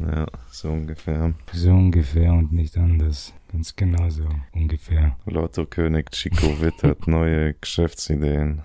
[0.00, 1.34] Ja, so ungefähr.
[1.52, 3.32] So ungefähr und nicht anders.
[3.52, 5.16] Ganz genau so ungefähr.
[5.26, 8.62] Lotto-König Chico Witt hat neue Geschäftsideen.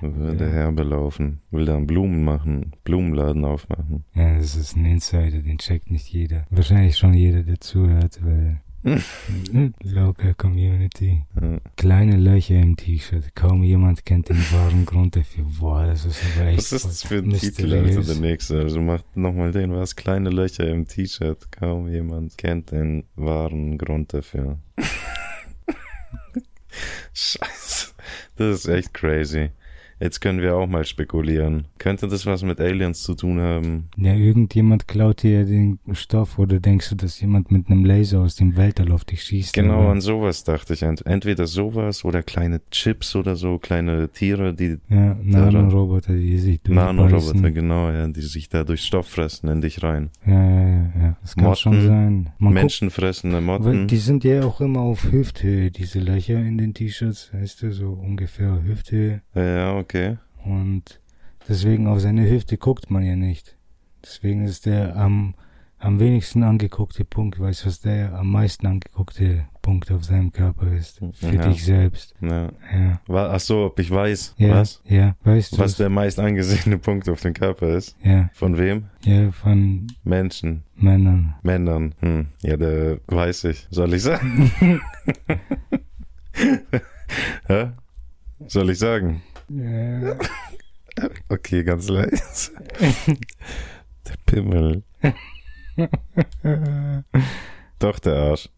[0.00, 0.50] Würde Ja.
[0.52, 1.40] herbelaufen.
[1.50, 4.04] Will dann Blumen machen, Blumenladen aufmachen.
[4.14, 6.46] Ja, das ist ein Insider, den checkt nicht jeder.
[6.50, 8.60] Wahrscheinlich schon jeder, der zuhört, weil
[9.82, 11.24] Local Community.
[11.40, 11.58] Ja.
[11.76, 13.34] Kleine Löcher im T-Shirt.
[13.34, 15.44] Kaum jemand kennt den wahren Grund dafür.
[15.58, 17.32] Boah, das ist aber echt Was ist das für ein.
[17.32, 18.60] Titel, Alter, der nächste?
[18.60, 19.96] Also macht nochmal den, was?
[19.96, 21.50] Kleine Löcher im T-Shirt.
[21.50, 24.58] Kaum jemand kennt den wahren Grund dafür.
[27.12, 27.92] Scheiße.
[28.36, 29.50] Das ist echt crazy.
[30.00, 31.64] Jetzt können wir auch mal spekulieren.
[31.78, 33.88] Könnte das was mit Aliens zu tun haben?
[33.96, 38.36] Ja, irgendjemand klaut dir den Stoff oder denkst du, dass jemand mit einem Laser aus
[38.36, 39.52] dem Weltall auf dich schießt?
[39.54, 39.88] Genau oder?
[39.90, 40.82] an sowas dachte ich.
[40.82, 46.60] Ent- Entweder sowas oder kleine Chips oder so, kleine Tiere, die Ja, Nanoroboter, die sich
[46.68, 50.10] Nanoroboter, genau, ja, die sich da durch Stoff fressen in dich rein.
[50.26, 51.16] Ja, ja, ja, ja.
[51.22, 52.30] Das kann Motten, schon sein.
[52.38, 53.88] Man Menschenfressende Motten.
[53.88, 57.90] die sind ja auch immer auf Hüfthöhe, diese Löcher in den T-Shirts, weißt du, so
[57.92, 59.22] ungefähr Hüfthöhe.
[59.34, 59.87] Ja, okay.
[60.44, 61.00] Und
[61.48, 63.56] deswegen auf seine Hüfte guckt man ja nicht.
[64.04, 65.34] Deswegen ist der am,
[65.78, 70.72] am wenigsten angeguckte Punkt, weißt du, was der am meisten angeguckte Punkt auf seinem Körper
[70.72, 71.00] ist?
[71.14, 71.48] Für Ja.
[71.48, 72.14] dich selbst.
[72.20, 72.50] Ja.
[72.72, 73.00] Ja.
[73.08, 74.80] Ach so, ob ich weiß, Ja, was?
[74.86, 75.58] ja, weißt du?
[75.58, 77.96] Was der meist angesehene Punkt auf dem Körper ist?
[78.02, 78.84] ja, Von wem?
[79.04, 81.34] ja, von Menschen, Männern.
[81.42, 81.94] Männern.
[82.00, 82.26] Hm.
[82.42, 83.66] Ja, der weiß ich.
[83.70, 84.50] Soll ich sagen?
[88.46, 89.22] Soll ich sagen?
[89.48, 90.16] Ja.
[91.28, 92.52] Okay, ganz leise.
[94.06, 94.82] der Pimmel.
[97.78, 98.48] Doch, der Arsch.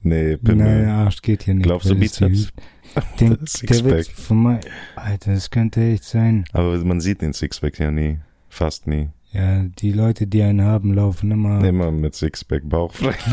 [0.00, 0.84] Nee, Pimmel.
[0.84, 1.64] Nein, Arsch geht hier nicht.
[1.64, 2.48] Glaubst du Bizeps?
[2.48, 4.06] Den, der wird Sixpack.
[4.06, 4.60] von mein,
[4.96, 6.44] Alter, das könnte echt sein.
[6.52, 8.18] Aber man sieht den Sixpack ja nie.
[8.48, 9.10] Fast nie.
[9.32, 11.64] Ja, die Leute, die einen haben, laufen immer.
[11.64, 13.14] Immer mit Sixpack bauchfrei.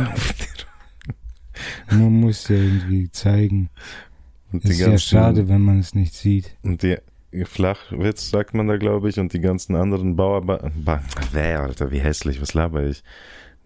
[1.92, 3.70] Man muss ja irgendwie zeigen.
[4.52, 6.56] Und ist ja schade, wenn man es nicht sieht.
[6.64, 6.98] Und die
[7.46, 10.42] Flachwitz sagt man da, glaube ich, und die ganzen anderen Bauer...
[10.42, 13.04] Ba ba Wer, Alter, wie hässlich, was laber ich?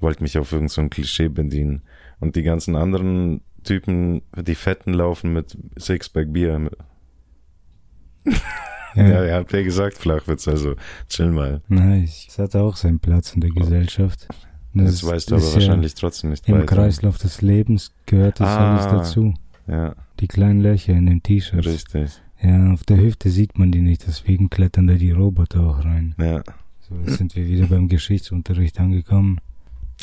[0.01, 1.83] Wollte mich auf irgendein so Klischee bedienen.
[2.19, 6.69] Und die ganzen anderen Typen, die Fetten laufen mit Sixpack Bier.
[8.95, 10.75] Ja, Ja, ja, habt ihr gesagt, Flachwitz, also
[11.09, 11.61] chill mal.
[11.67, 12.27] Nice.
[12.29, 14.27] Es hat auch seinen Platz in der Gesellschaft.
[14.75, 16.75] Das Jetzt weißt du aber ist wahrscheinlich trotzdem nicht Ja, Im weiter.
[16.75, 18.71] Kreislauf des Lebens gehört das Ah.
[18.75, 19.33] alles dazu.
[19.67, 21.65] Ja, Die kleinen Löcher in den T-Shirts.
[21.67, 22.11] richtig.
[22.41, 26.13] Ja, auf der Hüfte sieht man die nicht, deswegen klettern da die Roboter auch rein.
[26.19, 26.43] Ja.
[26.81, 29.39] So, jetzt sind wir wieder beim Geschichtsunterricht angekommen.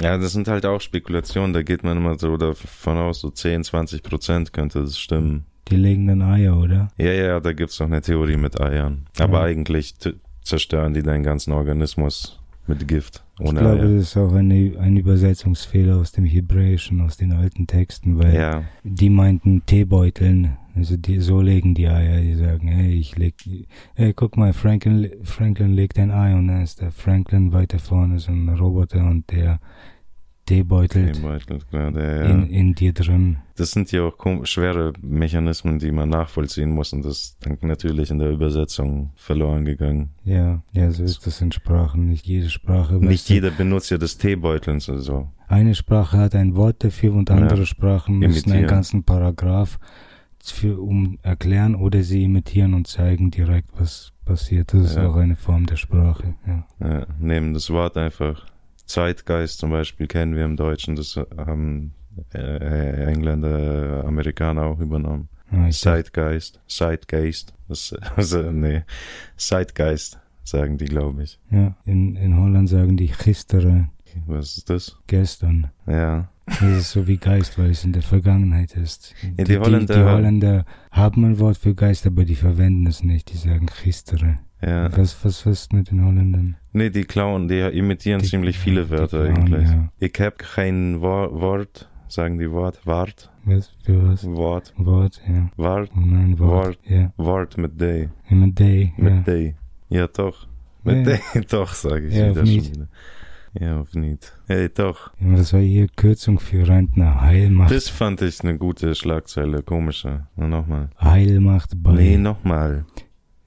[0.00, 3.64] Ja, das sind halt auch Spekulationen, da geht man immer so davon aus, so 10,
[3.64, 5.44] 20 Prozent könnte das stimmen.
[5.68, 6.88] Die legen dann Eier, oder?
[6.96, 9.06] Ja, ja, da gibt's noch eine Theorie mit Eiern.
[9.18, 9.44] Aber Ja.
[9.44, 9.94] eigentlich
[10.42, 13.22] zerstören die deinen ganzen Organismus mit Gift.
[13.42, 13.88] Ich Ohne glaube, Eier.
[13.94, 18.64] das ist auch eine, ein Übersetzungsfehler aus dem Hebräischen, aus den alten Texten, weil Ja,
[18.83, 20.57] die meinten Teebeuteln.
[20.76, 22.20] Also die, so legen die Eier.
[22.20, 23.35] Die sagen, hey, ich leg,
[23.94, 28.18] hey, guck mal, Franklin, Franklin legt ein Ei und dann ist der Franklin weiter vorne
[28.18, 29.59] so ein Roboter und der
[30.50, 32.22] Teebeutelt Teebeutel, gerade, ja.
[32.24, 33.38] in, in dir drin.
[33.56, 38.10] Das sind ja auch schwere Mechanismen, die man nachvollziehen muss und das ist dann natürlich
[38.10, 40.10] in der Übersetzung verloren gegangen.
[40.24, 42.06] Ja, ja, so ist das in Sprachen.
[42.08, 42.94] Nicht jede Sprache.
[42.96, 45.28] Nicht jeder benutzt ja das Teebeuteln so.
[45.46, 47.36] Eine Sprache hat ein Wort dafür und Ja.
[47.36, 48.66] andere Sprachen müssen einen Imitieren.
[48.66, 49.78] ganzen Paragraph
[50.42, 54.72] für, um erklären oder sie imitieren und zeigen direkt, was passiert.
[54.74, 55.08] Das ist Ja.
[55.08, 56.34] auch eine Form der Sprache.
[56.46, 56.66] Ja.
[56.80, 58.46] Ja, nehmen das Wort einfach.
[58.90, 61.94] Zeitgeist zum Beispiel kennen wir im Deutschen, das haben
[62.35, 65.29] äh, Engländer, Amerikaner auch übernommen.
[65.50, 68.83] Dachte, Zeitgeist, Zeitgeist, das, also, nee,
[69.37, 71.38] Zeitgeist sagen die, glaube ich.
[71.50, 73.90] ja, in, in Holland sagen die gisteren,
[74.26, 74.96] Was ist das?
[75.07, 75.70] gestern.
[75.87, 79.14] Ja, Das ist so wie Geist, weil es in der Vergangenheit ist.
[79.38, 83.03] Ja, die Holländer- die, die Holländer haben ein Wort für Geist, aber die verwenden es
[83.05, 83.33] nicht.
[83.33, 84.38] Die sagen gisteren.
[84.62, 84.96] Ja.
[84.96, 86.56] Was, was, was mit den Holländern?
[86.72, 89.68] Nee, die klauen, die imitieren Die- ziemlich viele Wörter klauen, eigentlich.
[89.70, 89.88] ja.
[89.98, 94.24] Ich hab kein Wor Wort, sagen die Wort, Wart, Was, für was?
[94.26, 95.48] Wort, Wort, ja.
[95.56, 96.50] Wart, nein, Wort.
[96.66, 96.78] Wort.
[96.88, 97.12] Ja.
[97.16, 98.92] Wort mit D, Immer day.
[98.96, 99.20] mit ja.
[99.22, 99.54] D.
[99.88, 100.46] Ja, doch.
[100.84, 101.16] Mit Ja.
[101.34, 102.74] D, doch, sage ich Ja, wieder auf schon nicht.
[102.76, 102.88] wieder.
[103.60, 104.32] Ja, auf nicht.
[104.46, 105.10] Hey, doch.
[105.18, 107.20] Ja, Das war hier Kürzung für Rentner.
[107.20, 107.72] Heilmacht.
[107.72, 110.28] Das fand ich eine gute Schlagzeile, komische.
[110.36, 110.90] Nochmal.
[111.00, 112.84] Heilmacht bei Nee, nochmal.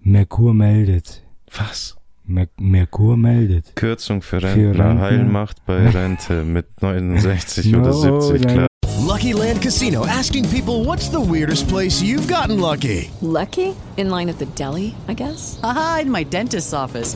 [0.04, 1.24] Merkur meldet.
[1.58, 1.96] Was?
[2.26, 3.76] Mer Merkur meldet.
[3.76, 5.02] Kürzung für Für Rentner, Rentner.
[5.02, 8.68] Heilmacht bei Rente mit 69 No, oder 70, nein, klar.
[9.08, 13.10] Lucky Land Casino asking people what's the weirdest place you've gotten lucky?
[13.22, 13.74] Lucky?
[13.98, 15.60] In line at the deli, I guess?
[15.64, 17.16] Aha, in my dentist's office.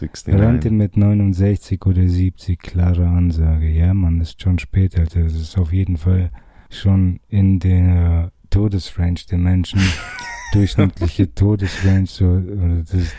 [0.00, 0.38] leider.
[0.38, 0.72] 96, Rente 69.
[0.72, 3.68] mit 69 oder 70, klare Ansage.
[3.68, 5.22] Ja, das ist schon spät, Alter.
[5.22, 6.30] Das ist auf jeden Fall
[6.70, 9.80] schon in der Todesrange der Menschen.
[10.52, 13.12] durchschnittliche Todesrange so, das,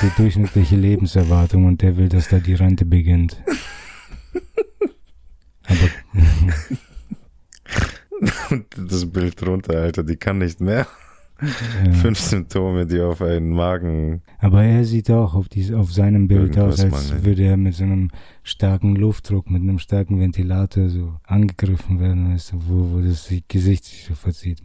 [0.00, 3.42] die durchschnittliche Lebenserwartung und der will, dass da die Rente beginnt.
[5.64, 5.88] Aber
[8.88, 10.86] das Bild drunter, Alter, die kann nicht mehr.
[11.92, 14.22] Fünf Symptome, die auf einen Magen.
[14.38, 17.24] Aber er sieht auch auf, dies, auf seinem Bild aus, als mangelt.
[17.24, 18.10] würde er mit so einem
[18.42, 23.84] starken Luftdruck, mit einem starken Ventilator so angegriffen werden, weißt du, wo, wo das Gesicht
[23.84, 24.62] sich so verzieht.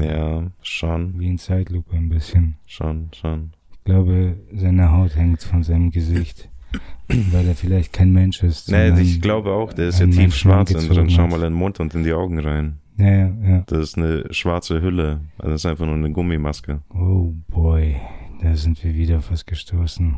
[0.00, 2.56] Ja, schon, Wie in Zeitlupe ein bisschen.
[2.66, 3.50] schon, schon.
[3.72, 6.50] Ich glaube, seine Haut hängt von seinem Gesicht,
[7.08, 8.70] weil er vielleicht kein Mensch ist.
[8.70, 11.52] Nee, ich glaube auch, der ist ja tief schwarz und dann angezogen schau mal in
[11.52, 12.78] den Mund und in die Augen rein.
[12.98, 13.62] Ja, ja, ja.
[13.66, 15.20] Das ist eine schwarze Hülle.
[15.38, 16.82] Also das ist einfach nur eine Gummimaske.
[16.90, 17.96] Oh boy,
[18.42, 20.16] da sind wir wieder fast gestoßen.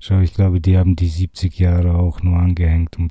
[0.00, 3.08] Schau, ich glaube, die haben die 70 Jahre auch nur angehängt, um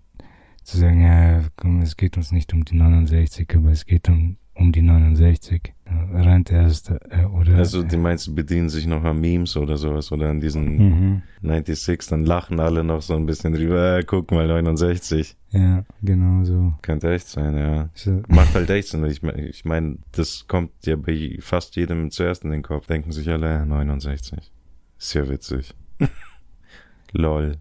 [0.63, 4.37] zu sagen, ja, komm, es geht uns nicht um die 69, aber es geht um,
[4.53, 5.73] um die 69.
[5.85, 7.55] Ja, Rennt erst, äh, oder?
[7.55, 11.21] Also die meinst du bedienen sich noch an Memes oder sowas oder an diesen mhm.
[11.41, 15.35] 96, dann lachen alle noch so ein bisschen drüber, äh, guck mal, 69.
[15.51, 16.73] Ja, genau so.
[16.81, 17.89] Könnte echt sein, ja.
[17.93, 18.21] so.
[18.27, 19.03] Macht halt echt Sinn.
[19.05, 22.87] Ich meine, ich mein, das kommt ja bei fast jedem zuerst in den Kopf.
[22.87, 24.51] Denken sich alle, äh, 69.
[24.97, 25.73] Ist ja witzig.
[27.11, 27.57] Lol.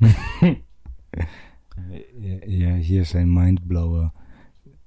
[2.18, 4.12] Ja, ja, hier ist ein Mindblower.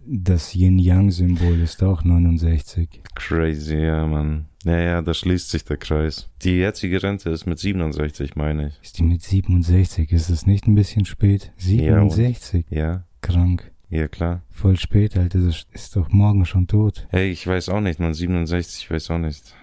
[0.07, 3.01] Das Yin-Yang-Symbol ist auch 69.
[3.15, 4.45] Crazy, ja, Mann.
[4.63, 6.29] Ja, ja, da schließt sich der Kreis.
[6.43, 8.79] Die jetzige Rente ist mit 67, meine ich.
[8.83, 10.11] Ist die mit 67?
[10.11, 11.51] Ist das nicht ein bisschen spät?
[11.57, 12.67] 67?
[12.69, 13.71] Ja, Krank.
[13.89, 14.43] ja, klar.
[14.51, 15.39] Voll spät, Alter.
[15.39, 17.07] Das ist doch morgen schon tot.
[17.09, 19.55] Hey, ich weiß auch nicht, man, 67, ich weiß auch nicht.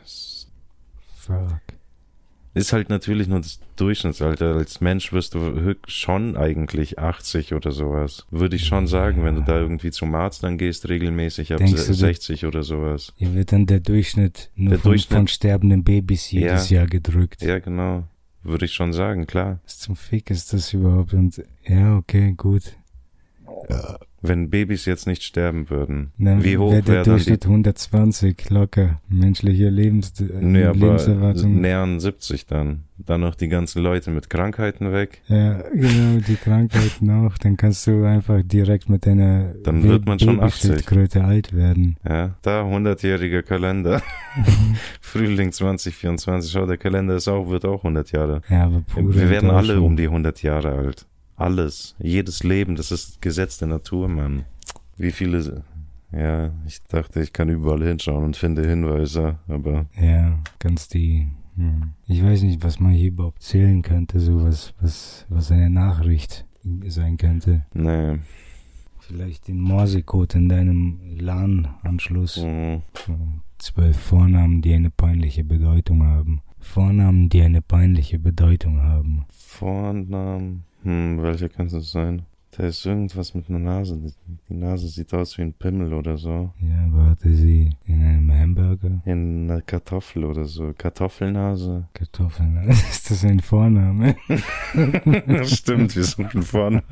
[1.18, 1.60] Fuck.
[2.54, 4.54] Ist halt natürlich nur das Durchschnittsalter.
[4.56, 8.26] Als Mensch wirst du schon eigentlich 80 oder sowas.
[8.30, 11.86] Würde ich schon sagen, wenn du da irgendwie zum Arzt dann gehst, regelmäßig ab Denkst
[11.86, 13.14] du, 60 oder sowas.
[13.16, 16.78] Hier wird dann der Durchschnitt nur Der von, Durchschnitt- von sterbenden Babys jedes Ja.
[16.80, 17.40] Jahr gedrückt.
[17.42, 18.04] Ja, genau.
[18.42, 19.60] Würde ich schon sagen, klar.
[19.64, 21.14] Was zum Fick ist das überhaupt?
[21.14, 22.64] Und ja, okay, gut.
[24.24, 27.10] Wenn Babys jetzt nicht sterben würden, Dann wie hoch wäre der dann die...
[27.10, 29.00] Durchschnitt 120 locker.
[29.08, 31.60] Menschliche Lebens äh, Nee, aber Lebenserwartung.
[31.60, 32.84] nähern 70 dann.
[32.98, 35.22] Dann noch die ganzen Leute mit Krankheiten weg.
[35.26, 37.36] Ja, genau, die Krankheiten auch.
[37.38, 40.70] Dann kannst du einfach direkt mit deiner Dann wird man schon 80.
[40.70, 41.96] Babyschildkröte alt werden.
[42.08, 44.02] Ja, da 100-jähriger Kalender.
[45.00, 46.52] Frühling 2024.
[46.52, 48.40] Schau, der Kalender ist auch, wird auch 100 Jahre.
[48.48, 51.06] Ja, aber pure Wir werden alle um die 100 Jahre alt.
[51.36, 51.94] Alles.
[51.98, 54.44] Jedes Leben, das ist Gesetz der Natur, Mann.
[54.96, 55.64] Wie viele...
[56.12, 61.28] Ja, ich dachte, ich kann überall hinschauen und finde Hinweise, aber Ja, ganz die.
[61.56, 61.92] Hm.
[62.06, 66.44] Ich weiß nicht, was man hier überhaupt zählen könnte, so was, was, was eine Nachricht
[66.86, 67.64] sein könnte.
[67.72, 68.18] nee.
[69.00, 72.36] Vielleicht den Morsecode in deinem LAN-Anschluss.
[72.38, 72.82] Mhm.
[73.58, 76.40] Zwölf Vornamen, die eine peinliche Bedeutung haben.
[76.60, 79.24] Vornamen, die eine peinliche Bedeutung haben.
[79.28, 80.64] Vornamen.
[80.82, 82.22] Hm, welcher könnte es sein?
[82.54, 83.98] Da ist irgendwas mit einer Nase.
[84.48, 86.52] Die Nase sieht aus wie ein Pimmel oder so.
[86.60, 89.00] Ja, aber hatte sie in einem Hamburger?
[89.06, 90.74] In einer Kartoffel oder so.
[90.76, 91.88] Kartoffelnase.
[91.94, 92.56] Kartoffeln.
[92.68, 94.16] Ist das ein Vorname?
[95.46, 96.84] Stimmt, wir suchen Vornamen.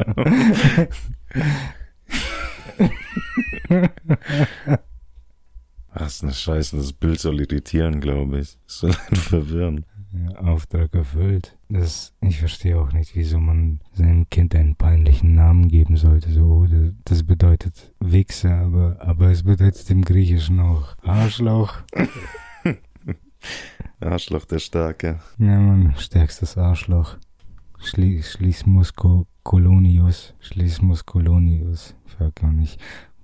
[5.93, 8.57] Was eine Scheiße, das Bild soll irritieren, glaube ich.
[8.67, 9.85] Es soll einen verwirren.
[10.13, 11.57] Ja, Auftrag erfüllt.
[11.73, 16.31] Das, ich verstehe auch nicht, wieso man seinem Kind einen peinlichen Namen geben sollte.
[16.33, 16.67] So,
[17.05, 21.75] das- bedeutet Wichser, aber, aber es bedeutet im Griechischen auch Arschloch.
[24.01, 25.21] Arschloch der Starke.
[25.39, 27.17] Ja, man, stärkstes Arschloch.
[27.79, 30.35] Schli Schließmus Co Colonius.
[30.41, 31.95] Schließmus Colonius.
[32.19, 32.79] Fuck man, ich,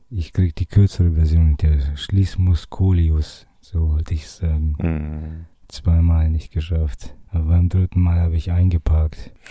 [0.08, 1.56] ich krieg die kürzere Version.
[1.56, 3.46] Der Schließmus Colius.
[3.60, 4.74] So wollte ich sagen.
[4.78, 5.46] Hm.
[5.68, 7.14] Zweimal nicht geschafft.
[7.38, 9.32] Beim dritten Mal habe ich eingeparkt.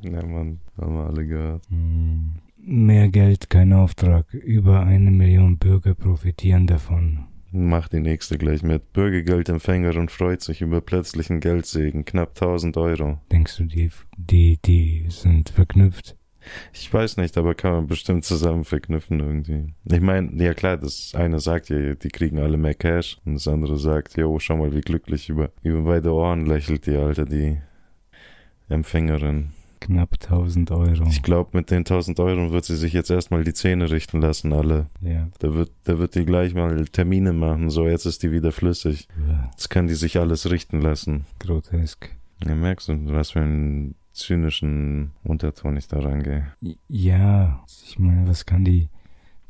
[0.00, 1.62] Ja, Mann, haben wir alle gehört.
[1.70, 2.34] Hm.
[2.58, 4.34] Mehr Geld, kein Auftrag.
[4.34, 7.24] Über eine Million Bürger profitieren davon.
[7.52, 8.92] Mach die nächste gleich mit.
[8.92, 12.04] Bürgergeldempfängerin freut sich über plötzlichen Geldsegen.
[12.04, 13.18] Knapp 1000 Euro.
[13.30, 16.16] Denkst du, die, die, die sind verknüpft?
[16.72, 19.74] Ich weiß nicht, aber kann man bestimmt zusammen verknüpfen irgendwie.
[19.84, 23.48] Ich meine, ja klar, das eine sagt ja, die kriegen alle mehr Cash und das
[23.48, 27.58] andere sagt, jo, schau mal, wie glücklich über, über beide Ohren lächelt die Alter, die
[28.68, 29.50] Empfängerin.
[29.80, 31.04] Knapp 1000 Euro.
[31.08, 34.54] Ich glaube, mit den 1000 Euro wird sie sich jetzt erstmal die Zähne richten lassen,
[34.54, 34.86] alle.
[35.02, 35.28] Ja.
[35.40, 39.08] Da wird, da wird die gleich mal Termine machen, so jetzt ist die wieder flüssig.
[39.50, 41.26] Jetzt kann die sich alles richten lassen.
[41.38, 42.10] Grotesk.
[42.46, 46.46] Ja, merkst du, was für einen zynischen Unterton ich da rangehe.
[46.88, 48.88] Ja, ich meine, was kann die,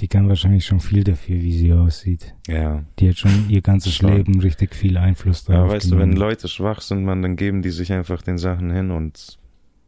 [0.01, 2.35] Die kann wahrscheinlich schon viel dafür, wie sie aussieht.
[2.49, 2.85] Ja.
[2.99, 4.13] Die hat schon ihr ganzes Schon.
[4.13, 6.17] Leben richtig viel Einfluss Ja, darauf weißt du, wenn genommen.
[6.17, 9.39] Leute schwach sind, man, dann geben die sich einfach den Sachen hin und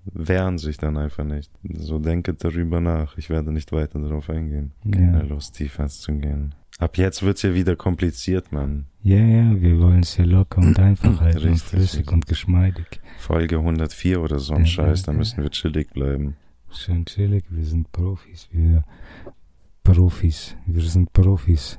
[0.05, 1.51] wehren sich dann einfach nicht.
[1.65, 3.19] So denke darüber nach.
[3.19, 4.73] Ich werde nicht weiter darauf eingehen.
[4.85, 4.93] Ja.
[4.93, 6.55] Keine Lust, tiefer zu gehen.
[6.79, 8.87] Ab jetzt wird's ja wieder kompliziert, Mann.
[9.03, 12.13] Ja, ja, wir wollen es ja locker und einfach halten und Richtig, flüssig richtig.
[12.13, 13.01] und geschmeidig.
[13.19, 16.37] Folge 104 oder so ein Ja, Scheiß, da müssen wir chillig bleiben.
[16.71, 18.85] Schön chillig, wir sind Profis, wir
[19.85, 21.79] Profis, wir sind Profis.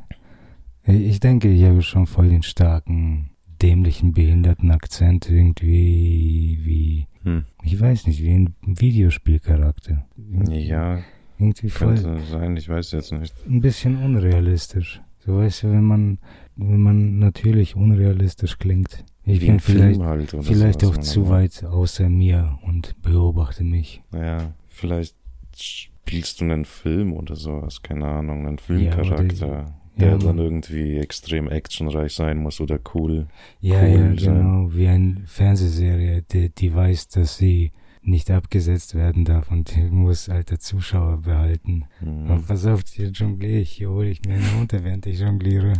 [0.84, 3.32] Ich denke, ich habe schon voll den starken,
[3.62, 7.44] dämlichen, behinderten Akzent irgendwie, wie, Hm.
[7.64, 10.08] ich weiß nicht, wie ein Videospielcharakter.
[10.50, 11.00] Ja,
[11.40, 13.34] Irgendwie voll, könnte sein, ich weiß jetzt nicht.
[13.48, 15.02] ein bisschen unrealistisch.
[15.20, 16.20] So weißt du, wenn man,
[16.56, 19.04] wenn man natürlich unrealistisch klingt.
[19.24, 24.02] Ich Wie bin vielleicht, halt vielleicht auch zu weit außer mir und beobachte mich.
[24.14, 25.16] Ja, vielleicht
[25.56, 30.38] spielst du einen Film oder sowas, keine Ahnung, einen Ja, Filmcharakter, die- der ja, dann
[30.38, 33.28] irgendwie extrem actionreich sein muss oder cool.
[33.60, 34.38] Ja, cool ja, sein.
[34.38, 37.72] genau, wie eine Fernsehserie, die, die weiß, dass sie
[38.02, 41.86] nicht abgesetzt werden darf und die muss alte Zuschauer behalten.
[42.02, 42.30] Mhm.
[42.30, 45.74] Und pass auf, hier jongliere ich, hier hole ich mir eine runter, während ich jongliere.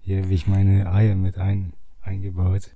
[0.00, 1.72] Hier habe ich meine Eier mit ein,
[2.02, 2.74] eingebaut.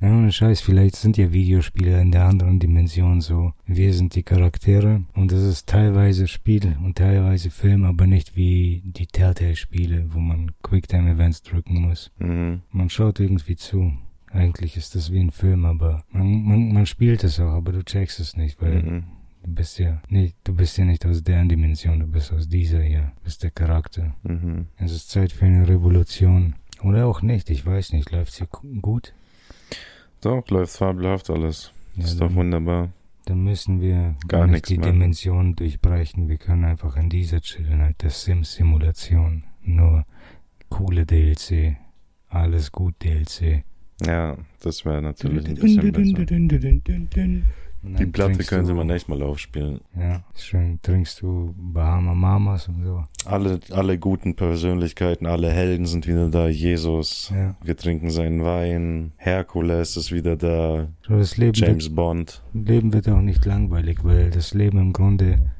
[0.00, 3.52] Na, ohne Scheiß, vielleicht sind ja Videospiele in der anderen Dimension so.
[3.66, 8.82] Wir sind die Charaktere und es ist teilweise Spiel und teilweise Film, aber nicht wie
[8.84, 12.10] die Telltale-Spiele, wo man Quicktime-Events drücken muss.
[12.18, 12.62] Mhm.
[12.72, 13.92] Man schaut irgendwie zu.
[14.32, 17.84] Eigentlich ist das wie ein Film, aber man, man, man spielt es auch, aber du
[17.84, 19.04] checkst es nicht, weil Mhm.
[19.42, 22.80] du bist ja nicht, du bist ja nicht aus deren Dimension, du bist aus dieser
[22.82, 24.14] hier, du bist der Charakter.
[24.22, 24.66] Mhm.
[24.76, 26.54] Es ist Zeit für eine Revolution.
[26.82, 29.12] Oder auch nicht, ich weiß nicht, läuft sie gu- gut?
[30.20, 31.72] Doch, läuft fabelhaft alles.
[31.96, 32.90] Ja, ist doch wunderbar.
[33.26, 34.92] Dann müssen wir Gar nicht die mehr.
[34.92, 36.28] Dimension durchbrechen.
[36.28, 39.44] Wir können einfach in dieser chillen, halt der Sim-Simulation.
[39.62, 40.04] Nur
[40.68, 41.76] coole DLC.
[42.28, 43.62] Alles gut DLC.
[44.06, 47.42] Ja, das wäre natürlich ein bisschen besser.
[47.82, 49.80] Die Platte können sie mal echt mal aufspielen.
[49.98, 50.78] Ja, schön.
[50.82, 53.04] Trinkst du Bahama Mamas und so.
[53.24, 56.46] Alle, alle guten Persönlichkeiten, alle Helden sind wieder da.
[56.48, 57.56] Jesus, Ja.
[57.64, 59.12] wir trinken seinen Wein.
[59.16, 60.88] Herkules ist wieder da.
[61.08, 62.42] So, das Leben, James wird, Bond.
[62.52, 65.50] Leben wird auch nicht langweilig, weil das Leben im Grunde,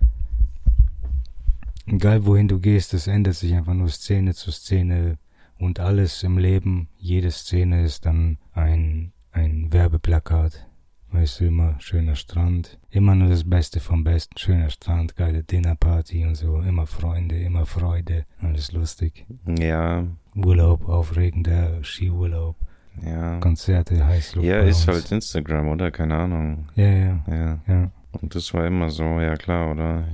[1.87, 5.17] egal wohin du gehst, das ändert sich einfach nur Szene zu Szene
[5.61, 10.67] und alles im Leben, jede Szene ist dann ein, ein Werbeplakat.
[11.13, 16.25] Weißt du, immer schöner Strand, immer nur das Beste vom Besten, schöner Strand, geile Dinnerparty
[16.25, 19.27] und so, immer Freunde, immer Freude, alles lustig.
[19.45, 20.07] Ja,
[20.37, 22.55] Urlaub, aufregender Skiurlaub,
[23.05, 23.41] ja.
[23.41, 24.47] Konzerte, Heißluft.
[24.47, 25.91] Ja, ist halt Instagram, oder?
[25.91, 26.69] Keine Ahnung.
[26.77, 27.59] Ja, ja, Ja.
[27.67, 27.91] ja.
[28.13, 30.05] Und das war immer so, ja klar, oder?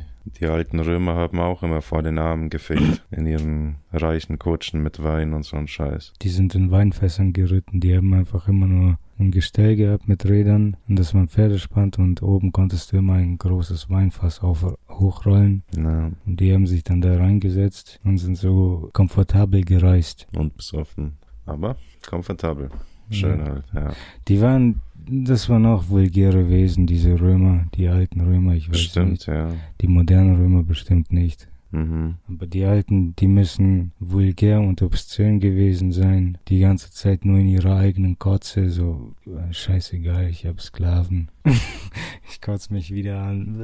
[0.40, 3.04] Die alten Römer haben auch immer vor den Armen gefickt.
[3.12, 6.14] In ihren reichen Kutschen mit Wein und so ein Scheiß.
[6.20, 10.76] Die sind in Weinfässern geritten, die haben einfach immer nur ein Gestell gehabt mit Rädern,
[10.88, 15.62] und das man Pferde spannt und oben konntest du immer ein großes Weinfass auf, hochrollen
[15.76, 20.26] Ja, und die haben sich dann da reingesetzt und sind so komfortabel gereist.
[20.36, 21.18] und besoffen.
[21.46, 21.76] Aber
[22.10, 22.68] komfortabel.
[23.10, 23.46] Schön Ja.
[23.46, 23.92] halt, ja.
[24.26, 29.10] Die waren, das waren auch vulgäre Wesen, diese Römer, die alten Römer, ich weiß Stimmt,
[29.10, 29.26] nicht.
[29.26, 29.50] ja.
[29.80, 31.48] Die modernen Römer bestimmt nicht.
[31.72, 32.14] Mhm.
[32.28, 36.38] Aber die Alten, die müssen vulgär und obszön gewesen sein.
[36.48, 38.70] Die ganze Zeit nur in ihrer eigenen Kotze.
[38.70, 41.28] So, äh, scheißegal, ich hab Sklaven.
[42.30, 43.58] ich kotze mich wieder an.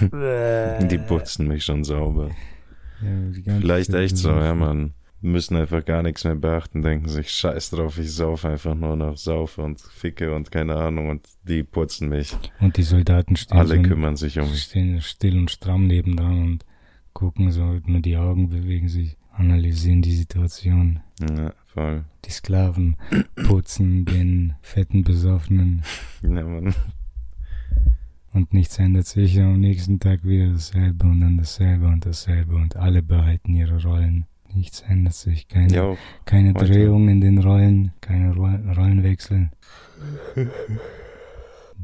[0.90, 2.30] Die putzen mich schon sauber.
[3.02, 4.94] Ja, Vielleicht echt so, ja, besoffen.
[5.22, 9.18] Müssen einfach gar nichts mehr beachten, denken sich, scheiß drauf, ich sauf einfach nur noch,
[9.18, 12.34] saufe und ficke und keine Ahnung und die putzen mich.
[12.58, 14.62] Und die Soldaten stehen, Alle so, kümmern sich um mich.
[14.62, 16.64] stehen still und stramm nebendran und
[17.12, 21.00] gucken so, nur die Augen bewegen sich, analysieren die Situation.
[21.20, 22.04] Ja, voll.
[22.24, 22.96] Die Sklaven
[23.46, 25.82] putzen den fetten Besoffenen
[26.22, 26.74] Ja, man.
[28.32, 29.38] und nichts ändert sich.
[29.38, 34.24] Am nächsten Tag wieder dasselbe und dann dasselbe und dasselbe und alle behalten ihre Rollen.
[34.54, 35.48] Nichts ändert sich.
[35.48, 36.66] Keine, Ja, keine heute.
[36.66, 39.50] Drehung in den Rollen, keine Roll Rollenwechsel.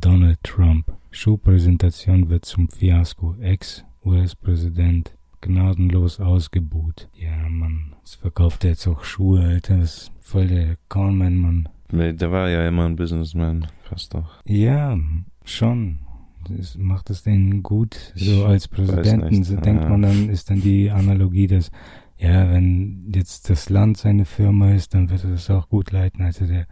[0.01, 0.93] Donald Trump.
[1.11, 3.35] Schuhpräsentation wird zum Fiasko.
[3.41, 7.09] Ex-US-Präsident gnadenlos ausgebuht.
[7.14, 7.95] Ja, Mann.
[8.03, 9.79] Das verkauft er jetzt auch Schuhe, Alter.
[9.79, 11.69] Das ist voll der Conman, Mann.
[11.91, 13.67] der war ja immer ein Businessman.
[13.89, 14.43] Passt doch.
[14.45, 14.99] Ja,
[15.45, 16.01] schon.
[16.49, 18.12] Das macht es denen gut.
[18.14, 19.89] So als Präsidenten so denkt ja.
[19.89, 21.71] man dann, ist dann die Analogie, dass,
[22.19, 26.23] ja, wenn jetzt das Land seine Firma ist, dann wird er das auch gut leiten.
[26.25, 26.67] Also der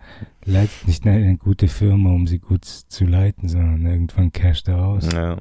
[0.45, 5.13] leitet nicht eine, gute Firma, um sie gut zu leiten, sondern irgendwann casht er aus.
[5.13, 5.37] Ja.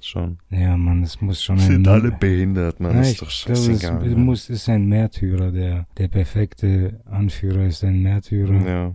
[0.00, 0.38] Schon.
[0.50, 1.66] Ja, Mann, es muss schon ein...
[1.66, 2.94] Sind alle behindert, man.
[2.94, 4.06] Ja, ist doch glaube, es scheißegal.
[4.06, 4.24] es Mann.
[4.24, 8.68] muss, ist ein Märtyrer, der, der perfekte Anführer ist ein Märtyrer.
[8.68, 8.94] Ja,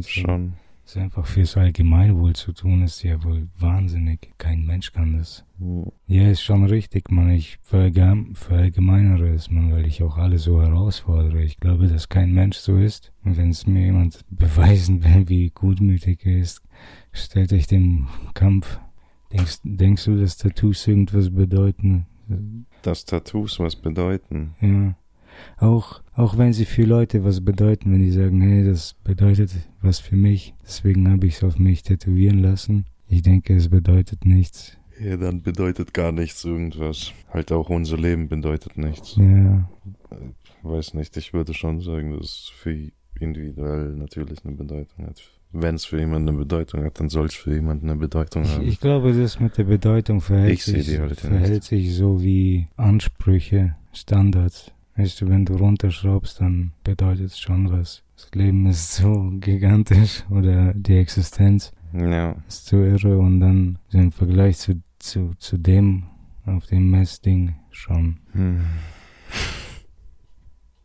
[0.00, 0.54] schon.
[0.92, 4.30] Das einfach fürs Allgemeinwohl zu tun, ist ja wohl wahnsinnig.
[4.36, 5.42] Kein Mensch kann das.
[5.58, 5.86] Hm.
[6.06, 7.30] Ja, ist schon richtig, man.
[7.30, 11.42] Ich verallgem- verallgemeinere es, man, weil ich auch alle so herausfordere.
[11.42, 13.10] Ich glaube, dass kein Mensch so ist.
[13.24, 16.60] Und wenn es mir jemand beweisen will, wie gutmütig er ist,
[17.12, 18.78] stellt euch dem Kampf.
[19.32, 22.04] Denkst, denkst du, dass Tattoos irgendwas bedeuten?
[22.82, 24.54] Dass Tattoos was bedeuten.
[24.60, 24.94] Ja.
[25.56, 29.50] Auch, auch wenn sie für Leute was bedeuten, wenn die sagen, hey, das bedeutet
[29.80, 32.84] was für mich, deswegen habe ich es auf mich tätowieren lassen.
[33.08, 34.76] Ich denke, es bedeutet nichts.
[35.00, 37.12] Ja, dann bedeutet gar nichts irgendwas.
[37.30, 39.16] Halt auch unser Leben bedeutet nichts.
[39.16, 39.68] Ja,
[40.62, 45.20] Weiß nicht, ich würde schon sagen, dass es für individuell natürlich eine Bedeutung hat.
[45.50, 48.50] Wenn es für jemanden eine Bedeutung hat, dann soll es für jemanden eine Bedeutung ich,
[48.54, 48.68] haben.
[48.68, 51.64] ich glaube, das mit der Bedeutung verhält, Ich sich, verhält nicht.
[51.64, 54.71] sich so wie Ansprüche, Standards.
[54.96, 58.02] Weißt du, wenn du runterschraubst, dann bedeutet es schon was.
[58.16, 63.98] Das Leben ist so gigantisch oder die Existenz ja, ist so irre und dann so
[63.98, 66.04] im Vergleich zu, zu, zu dem
[66.44, 68.18] auf dem Messding schon.
[68.32, 68.60] hm.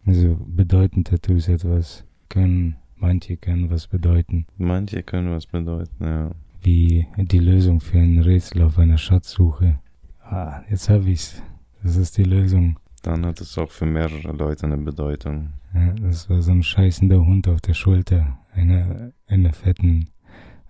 [0.05, 6.31] Also bedeuten Tattoos etwas, können, manche können was bedeuten, manche können was bedeuten, ja.
[6.61, 9.75] wie die Lösung für ein Rätsel auf einer Schatzsuche.
[10.21, 11.41] Ah, jetzt hab ich's.
[11.83, 12.79] Das ist die Lösung.
[13.01, 15.53] Dann hat es auch für mehrere Leute eine Bedeutung.
[15.73, 18.39] Ja, das war so ein scheißender Hund auf der Schulter.
[18.53, 20.09] Einer, einer fetten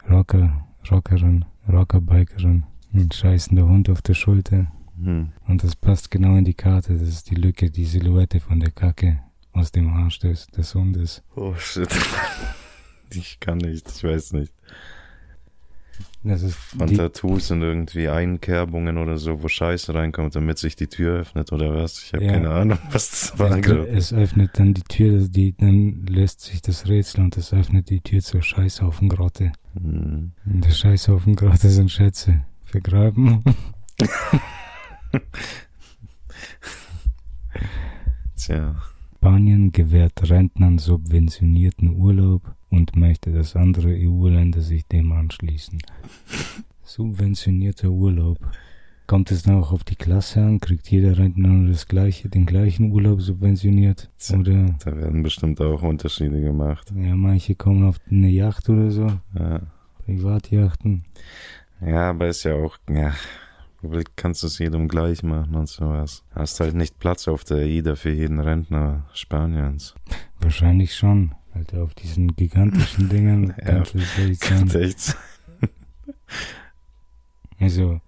[0.09, 2.63] Rocker, Rockerin, Rockerbikerin.
[2.93, 4.71] Ein scheißender Hund auf der Schulter.
[5.01, 5.31] Hm.
[5.47, 6.93] Und das passt genau in die Karte.
[6.93, 9.19] Das ist die Lücke, die Silhouette von der Kacke
[9.53, 11.23] aus dem Arsch des, des Hundes.
[11.35, 11.89] Oh shit.
[13.13, 14.53] ich kann nicht, ich weiß nicht.
[16.23, 20.87] Das ist Von Tattoos sind irgendwie Einkerbungen oder so, wo Scheiße reinkommt, damit sich die
[20.87, 22.03] Tür öffnet oder was?
[22.03, 22.33] Ich habe Ja.
[22.33, 23.51] keine Ahnung, was das war.
[23.57, 27.53] es, es öffnet dann die Tür, das- die, dann löst sich das Rätsel und es
[27.53, 29.51] öffnet die Tür zur Scheißhaufengrotte.
[29.79, 30.33] Hm.
[30.45, 33.43] In der Scheißhaufengrotte sind Schätze vergraben.
[38.35, 38.75] Tja,
[39.15, 45.79] Spanien gewährt Rentnern subventionierten Urlaub und möchte, dass andere EU-Länder sich dem anschließen.
[46.83, 48.37] Subventionierter Urlaub.
[49.07, 50.59] Kommt es dann auch auf die Klasse an?
[50.59, 54.09] Kriegt jeder Rentner nur das gleiche, den gleichen Urlaub subventioniert?
[54.37, 56.91] Oder, da werden bestimmt auch Unterschiede gemacht.
[56.95, 59.07] ja, manche kommen auf eine Yacht oder so,
[59.37, 59.61] Ja,
[60.03, 61.05] Privatjachten.
[61.79, 63.13] ja aber ist ja auch, ja,
[63.81, 66.25] du kannst es jedem gleich machen und sowas.
[66.35, 69.95] Hast halt nicht Platz auf der AIDA für jeden Rentner Spaniens.
[70.41, 71.33] Wahrscheinlich schon.
[71.57, 74.17] Alter, auf diesen gigantischen Dingen Ja, könnte es
[74.75, 75.15] echt sein.
[77.59, 77.99] Also,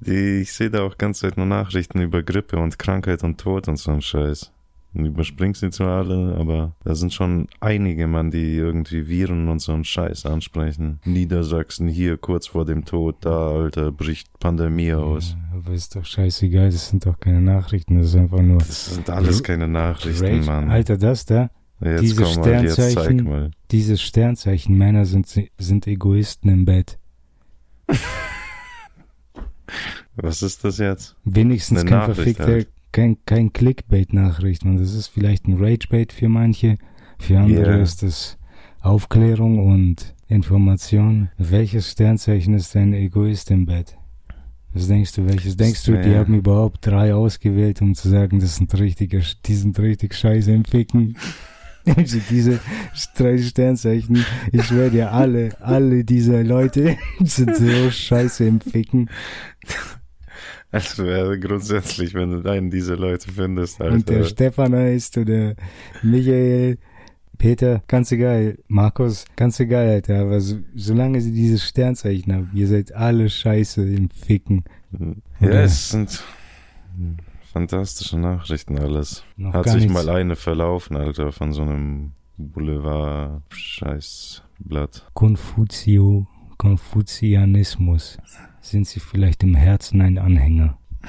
[0.00, 3.66] Die, ich sehe da auch ganz Zeit nur Nachrichten über Grippe und Krankheit und Tod
[3.68, 4.52] und so ein Scheiß.
[4.94, 9.58] Und überspringst sie zwar alle, aber da sind schon einige Mann, die irgendwie Viren und
[9.60, 11.00] so einen Scheiß ansprechen.
[11.06, 15.34] Niedersachsen hier kurz vor dem Tod, da, Alter, bricht Pandemie aus.
[15.50, 18.94] ja, aber ist doch scheißegal, das sind doch keine Nachrichten, das ist einfach nur Das
[18.94, 20.44] sind alles keine Nachrichten, Rage.
[20.46, 20.70] Mann.
[20.70, 21.48] Alter, das da,
[21.90, 23.50] jetzt diese komm mal, jetzt Sternzeichen- mal.
[23.70, 25.26] dieses Sternzeichen, Männer sind,
[25.58, 26.98] sind Egoisten im Bett.
[30.16, 31.16] Was ist das jetzt?
[31.24, 32.68] Wenigstens Eine kein Nachricht verfickter, halt.
[32.92, 34.64] kein, kein Clickbait-Nachricht.
[34.64, 36.76] Und das ist vielleicht ein Ragebait für manche,
[37.18, 37.82] für andere Yeah.
[37.82, 38.38] ist es
[38.80, 41.30] Aufklärung und Information.
[41.38, 43.96] Welches Sternzeichen ist ein Egoist im Bett?
[44.74, 48.56] Was denkst du, welches denkst du, die haben überhaupt drei ausgewählt, um zu sagen, das
[48.56, 51.16] sind richtige, die sind richtig scheiße im Ficken?
[52.30, 52.60] Diese
[53.16, 59.10] drei Sternzeichen, ich schwöre dir, alle, alle dieser Leute sind so scheiße im Ficken.
[60.70, 64.28] Also wäre grundsätzlich, wenn du einen dieser Leute findest, Und der Alter.
[64.28, 65.54] Stefan heißt oder
[66.02, 66.78] Michael,
[67.36, 68.56] Peter, ganz egal.
[68.68, 70.20] Markus, ganz egal, Alter.
[70.20, 74.64] Aber so, solange sie dieses Sternzeichen haben, ihr seid alle scheiße im Ficken.
[75.40, 75.64] Ja, Oder?
[75.64, 76.22] es sind
[77.52, 79.24] fantastische Nachrichten alles.
[79.36, 79.92] Noch Hat sich nichts.
[79.92, 85.10] mal eine verlaufen, Alter, von so einem Boulevard-Scheißblatt.
[85.12, 86.26] Konfutio,
[86.56, 88.16] Konfuzianismus.
[88.60, 90.78] Sind sie vielleicht im Herzen ein Anhänger?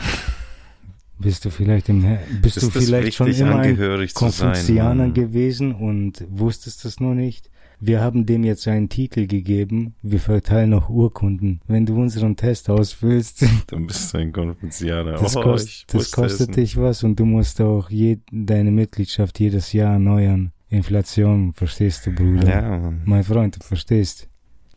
[1.19, 3.77] Bist du vielleicht im Her bist Ist du vielleicht schon immer ein
[4.13, 7.49] Konfuzianer gewesen und wusstest es nur nicht?
[7.85, 9.95] Wir haben dem jetzt einen Titel gegeben.
[10.01, 11.59] Wir verteilen noch Urkunden.
[11.67, 15.13] Wenn du unseren Test ausfüllst, Dann bist du ein Konfuzianer.
[15.13, 19.37] das, oh, kost, ich das kostet dich was und du musst auch je, deine Mitgliedschaft
[19.37, 20.53] jedes Jahr erneuern.
[20.69, 22.47] Inflation, verstehst du, Bruder?
[22.47, 23.01] Ja, Mann.
[23.03, 24.29] Mein Freund, du verstehst.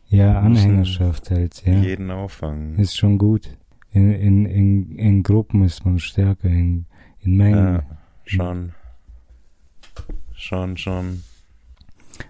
[0.09, 1.79] Ja, Anhängerschaft halt, ja.
[1.79, 2.77] Jeden auffangen.
[2.77, 3.57] Ist schon gut.
[3.91, 6.85] In, in, in, in Gruppen ist man stärker, in,
[7.21, 7.75] in Mengen.
[7.75, 7.83] Ja,
[8.25, 8.73] schon.
[10.33, 11.23] Schon, schon.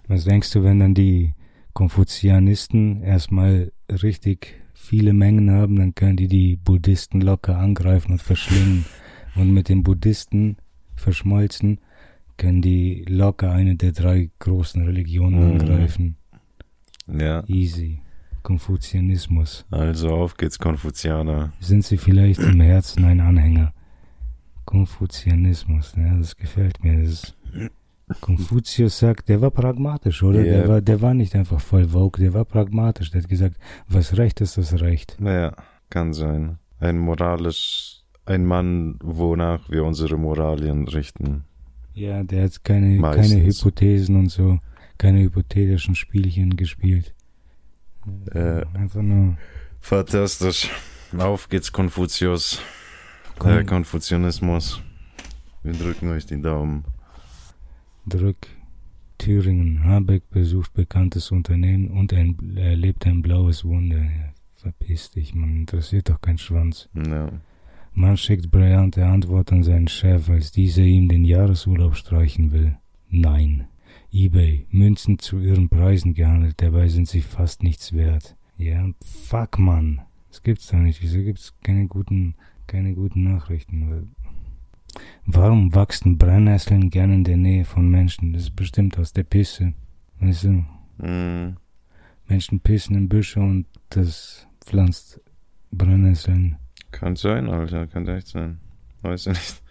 [0.07, 1.33] Was denkst du, wenn dann die
[1.73, 8.85] Konfuzianisten erstmal richtig viele Mengen haben, dann können die die Buddhisten locker angreifen und verschlingen.
[9.35, 10.57] Und mit den Buddhisten
[10.95, 11.79] verschmolzen,
[12.37, 15.59] können die locker eine der drei großen Religionen Mhm.
[15.59, 16.15] angreifen.
[17.07, 17.43] Ja.
[17.47, 17.99] Easy.
[18.43, 19.65] Konfuzianismus.
[19.71, 21.51] Also auf geht's, Konfuzianer.
[21.59, 23.73] Sind sie vielleicht im Herzen ein Anhänger?
[24.65, 27.01] Konfuzianismus, ja, das gefällt mir.
[27.01, 27.35] Das ist
[28.21, 30.39] Konfuzius sagt, der war pragmatisch, oder?
[30.43, 30.53] Ja.
[30.59, 33.11] Der, war, der war nicht einfach voll Vogue, der war pragmatisch.
[33.11, 35.17] Der hat gesagt, was recht ist, das recht.
[35.19, 35.53] Naja,
[35.89, 36.57] kann sein.
[36.79, 41.43] Ein moralisch, ein Mann, wonach wir unsere Moralien richten.
[41.93, 43.43] Ja, der hat keine, keine.
[43.43, 44.59] Hypothesen und so,
[44.97, 47.13] keine hypothetischen Spielchen gespielt.
[48.31, 49.37] Äh, Einfach nur
[49.81, 50.69] fantastisch.
[51.17, 52.61] Auf geht's, Konfuzius.
[53.37, 54.81] Kon- Der Konfuzianismus.
[55.63, 56.85] Wir drücken euch die Daumen.
[58.07, 58.47] Drück.
[59.17, 59.83] Thüringen.
[59.83, 63.97] Habeck besucht bekanntes Unternehmen und ein, erlebt ein blaues Wunder.
[63.97, 66.87] Ja, verpiss dich, man interessiert doch kein Schwanz.
[66.93, 67.31] Ja.
[67.93, 72.77] Man schickt brillante Antwort an seinen Chef, als dieser ihm den Jahresurlaub streichen will.
[73.09, 73.67] Nein.
[74.11, 74.67] eBay.
[74.69, 78.35] Münzen zu ihren Preisen gehandelt, dabei sind sie fast nichts wert.
[78.57, 80.01] Ja, fuck, Mann.
[80.29, 81.01] Das gibt's doch nicht.
[81.01, 82.35] Wieso gibt's keine guten,
[82.67, 84.15] keine guten Nachrichten?
[85.25, 88.33] Warum wachsen Brennnesseln gern in der Nähe von Menschen?
[88.33, 89.73] Das ist bestimmt aus der Pisse.
[90.19, 90.65] Weißt du?
[91.05, 91.57] Mm,
[92.27, 95.21] Menschen pissen in Büsche und das pflanzt
[95.71, 96.57] Brennnesseln.
[96.91, 97.87] kann sein, Alter.
[97.87, 98.57] Kann echt sein.
[99.01, 99.61] Weiß ich nicht.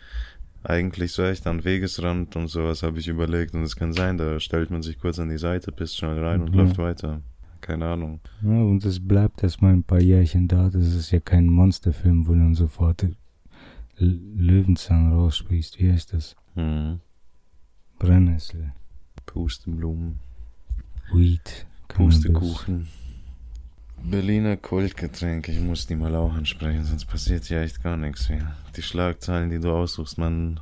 [0.63, 4.41] Eigentlich so echt an Wegesrand und sowas habe ich überlegt und es kann sein, da
[4.41, 6.57] stellt man sich kurz an die Seite, pisst schnell rein und Mhm.
[6.59, 7.23] läuft weiter.
[7.61, 8.21] Keine Ahnung.
[8.43, 10.69] Ja, und es bleibt erstmal ein paar Jährchen da.
[10.69, 13.07] Das ist ja kein Monsterfilm, wo du dann sofort
[13.99, 15.79] Löwenzahn raussprichst.
[15.79, 16.37] Wie heißt das?
[16.55, 17.01] Mhm.
[17.99, 18.73] Brennnessel.
[19.25, 20.21] Pusteblumen.
[21.13, 21.67] Weed.
[21.89, 22.89] Pustekuchen.
[24.05, 28.55] Berliner Kultgetränk, ich muss die mal auch ansprechen, sonst passiert hier echt gar nichts mehr.
[28.77, 30.61] Die Schlagzeilen, die du aussuchst, man.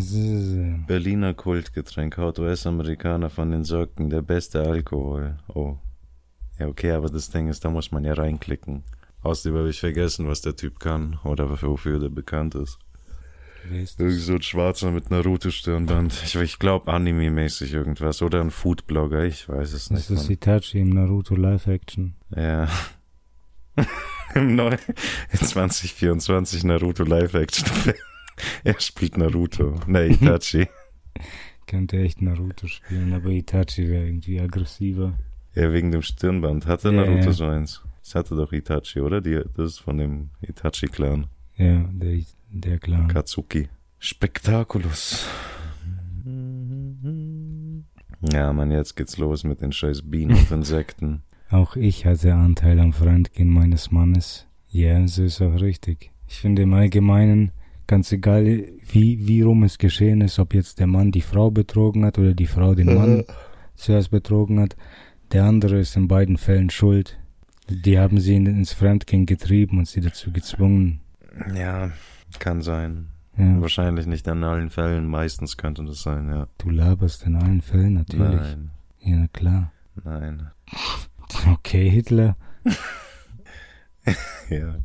[0.00, 5.38] So- Berliner Kultgetränk, haut US-Amerikaner von den Socken, der beste Alkohol.
[5.48, 5.76] Oh.
[6.58, 8.84] Ja, okay, aber das Ding ist, da muss man ja reinklicken.
[9.22, 12.78] Außerdem habe ich vergessen, was der Typ kann oder wofür der bekannt ist.
[13.68, 16.12] Wer ist Irgend so ein Schwarzer mit Naruto-Stirnband.
[16.24, 18.20] Ich, ich glaube Anime-mäßig irgendwas.
[18.20, 20.10] Oder ein Foodblogger, ich weiß es Das nicht.
[20.10, 20.32] ist Mann.
[20.32, 22.14] Itachi im Naruto Live-Action.
[22.34, 22.68] Ja.
[24.34, 24.78] Im neuen
[25.32, 27.94] 2024 Naruto Live-Action.
[28.64, 29.78] er spielt Naruto.
[29.86, 30.66] Ne, Itachi.
[31.66, 35.18] Könnte echt Naruto spielen, aber Itachi wäre irgendwie aggressiver.
[35.54, 36.66] ja, wegen dem Stirnband.
[36.66, 37.82] Hatte Ja, Naruto so eins?
[38.02, 39.20] Das hatte doch Itachi, oder?
[39.20, 41.26] Die, das ist von dem Itachi-Clan.
[41.56, 43.08] Ja, der, der Clan.
[43.08, 43.68] Katsuki.
[43.98, 45.26] Spektakulus.
[48.32, 51.22] Ja, man, jetzt geht's los mit den scheiß Bienen und Insekten.
[51.50, 54.46] Auch ich hatte Anteil am Fremdgehen meines Mannes.
[54.68, 56.10] Ja, so ist auch richtig.
[56.26, 57.52] Ich finde im Allgemeinen,
[57.86, 58.44] ganz egal
[58.90, 62.32] wie, wie rum es geschehen ist, ob jetzt der Mann die Frau betrogen hat oder
[62.32, 63.24] die Frau den Mann
[63.74, 64.76] zuerst betrogen hat,
[65.32, 67.18] der andere ist in beiden Fällen schuld.
[67.68, 71.00] Die haben sie in- ins Fremdgehen getrieben und sie dazu gezwungen.
[71.54, 71.90] Ja,
[72.38, 73.08] kann sein.
[73.36, 73.60] Ja.
[73.60, 75.06] Wahrscheinlich nicht in allen Fällen.
[75.06, 76.48] Meistens könnte das sein, ja.
[76.58, 78.40] Du laberst in allen Fällen, natürlich.
[78.40, 79.72] Nein, Ja, na klar.
[80.04, 80.50] nein.
[81.50, 82.36] Okay, Hitler.
[84.50, 84.76] Ja.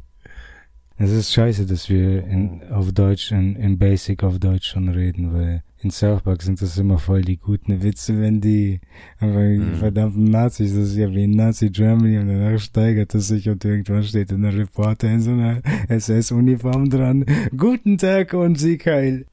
[0.98, 5.34] Es ist scheiße, dass wir in, auf Deutsch, in, in Basic auf Deutsch schon reden,
[5.34, 8.80] weil in South Park sind das immer voll die guten Witze, wenn die
[9.22, 9.76] die Mhm.
[9.76, 13.64] verdammten Nazis, das ist ja wie in Nazi Germany und danach steigert es sich und
[13.64, 17.26] irgendwann steht ein Reporter in so einer SS-Uniform dran.
[17.56, 19.26] Guten Tag und Sieg heil.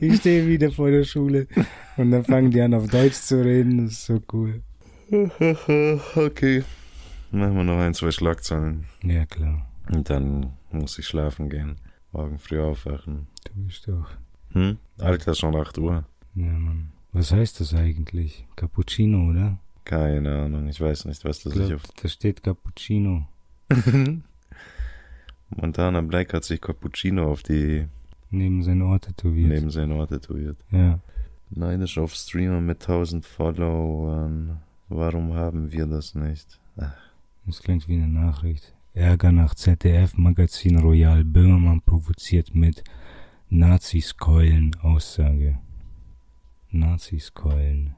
[0.00, 1.46] ich stehe wieder vor der Schule
[1.96, 4.62] und dann fangen die an auf Deutsch zu reden, das ist so cool.
[6.16, 6.62] okay.
[7.30, 8.84] Machen wir noch ein, zwei Schlagzeilen.
[9.02, 9.66] Ja, klar.
[9.90, 11.76] Und dann muss ich schlafen gehen.
[12.12, 13.26] Morgen früh aufwachen.
[13.44, 14.08] Du bist doch.
[14.56, 14.78] Hm?
[14.98, 16.04] Alter, schon 8 Uhr.
[16.34, 16.88] Ja, Mann.
[17.12, 18.46] Was heißt das eigentlich?
[18.56, 19.58] Cappuccino, oder?
[19.84, 21.90] Keine Ahnung, ich weiß nicht, was das Ich sich glaub, auf.
[22.02, 23.26] da steht Cappuccino.
[25.50, 27.86] Montana Black hat sich Cappuccino auf die
[28.30, 29.48] Neben sein Ohr tätowiert.
[29.50, 30.56] neben sein Ohr tätowiert.
[30.72, 30.98] Ja.
[31.50, 34.58] Neidisch auf Streamer mit 1000 Followern.
[34.88, 36.58] Warum haben wir das nicht?
[36.76, 36.92] Ach,
[37.46, 38.72] Das klingt wie eine Nachricht.
[38.94, 42.82] Ärger nach ZDF-Magazin Royal Böhmermann provoziert mit
[43.48, 45.58] Nazis keulen Aussage.
[46.70, 47.94] Nazis keulen.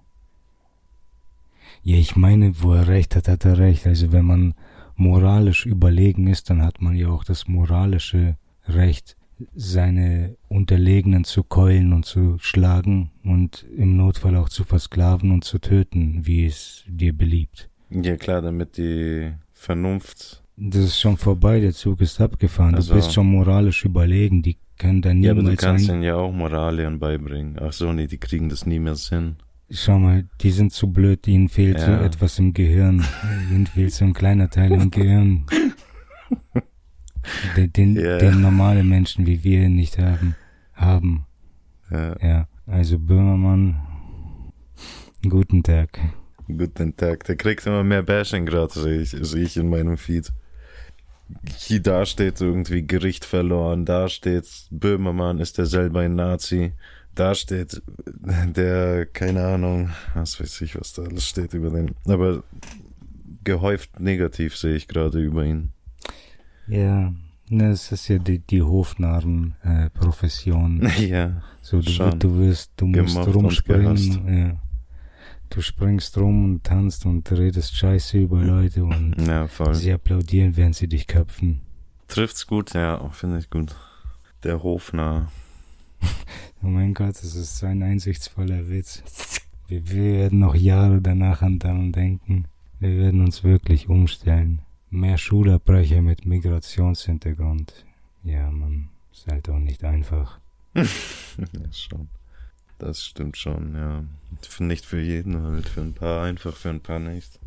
[1.82, 3.86] Ja, ich meine, wo er recht hat, hat er recht.
[3.86, 4.54] Also wenn man
[4.96, 8.36] moralisch überlegen ist, dann hat man ja auch das moralische
[8.66, 9.16] Recht,
[9.54, 15.60] seine Unterlegenen zu keulen und zu schlagen und im Notfall auch zu versklaven und zu
[15.60, 17.70] töten, wie es dir beliebt.
[17.90, 20.42] Ja klar, damit die Vernunft.
[20.60, 22.74] Das ist schon vorbei, der Zug ist abgefahren.
[22.74, 26.02] Also- du bist schon moralisch überlegen, die können da Ja, aber du niemals kannst ihnen
[26.02, 27.58] ja auch Moralien beibringen.
[27.60, 29.36] Ach so, nee, die kriegen das nie mehr hin.
[29.70, 32.02] Schau mal, die sind zu blöd, ihnen fehlt so Ja.
[32.02, 33.04] etwas im Gehirn.
[33.52, 35.44] ihnen fehlt so ein kleiner Teil im Gehirn.
[37.56, 38.18] Den, den, Ja.
[38.18, 40.34] den normale Menschen wie wir nicht haben.
[40.74, 41.26] Haben.
[41.90, 42.16] Ja.
[42.22, 42.48] Ja.
[42.66, 43.76] Also Böhmermann,
[45.28, 45.98] guten Tag.
[46.46, 47.24] Guten Tag.
[47.24, 50.32] Der kriegt immer mehr Bashing gerade, sehe ich, sehe ich in meinem Feed.
[51.56, 56.72] Hier, da steht irgendwie Gericht verloren, da steht Böhmermann ist der selber ein Nazi,
[57.14, 57.82] da steht
[58.56, 62.44] der, keine Ahnung, was weiß ich, was da alles steht über den, aber
[63.44, 65.70] gehäuft negativ sehe ich gerade über ihn.
[66.66, 67.12] Ja,
[67.50, 70.90] das ist ja die, die Hofnarren-Profession.
[70.98, 72.18] Ja, so, du, schon.
[72.18, 74.28] du wirst, du musst rumspringen.
[74.28, 74.60] Ja.
[75.50, 80.76] Du springst rum und tanzt und redest Scheiße über Leute und Ja, sie applaudieren, während
[80.76, 81.60] sie dich köpfen.
[82.06, 83.74] Trifft's gut, ja, finde ich gut.
[84.44, 85.30] Der Hofnarr.
[86.60, 89.04] Oh mein Gott, das ist so ein einsichtsvoller Witz.
[89.68, 92.46] Wir, wir werden noch Jahre danach an daran denken.
[92.80, 94.62] Wir werden uns wirklich umstellen.
[94.90, 97.84] Mehr Schulabbrecher mit Migrationshintergrund.
[98.24, 100.40] Ja, man, ist halt auch nicht einfach.
[100.74, 100.84] ja,
[101.72, 102.08] schon.
[102.78, 104.04] Das stimmt schon, ja.
[104.60, 107.38] Nicht für jeden halt, für ein paar einfach, für ein paar nicht.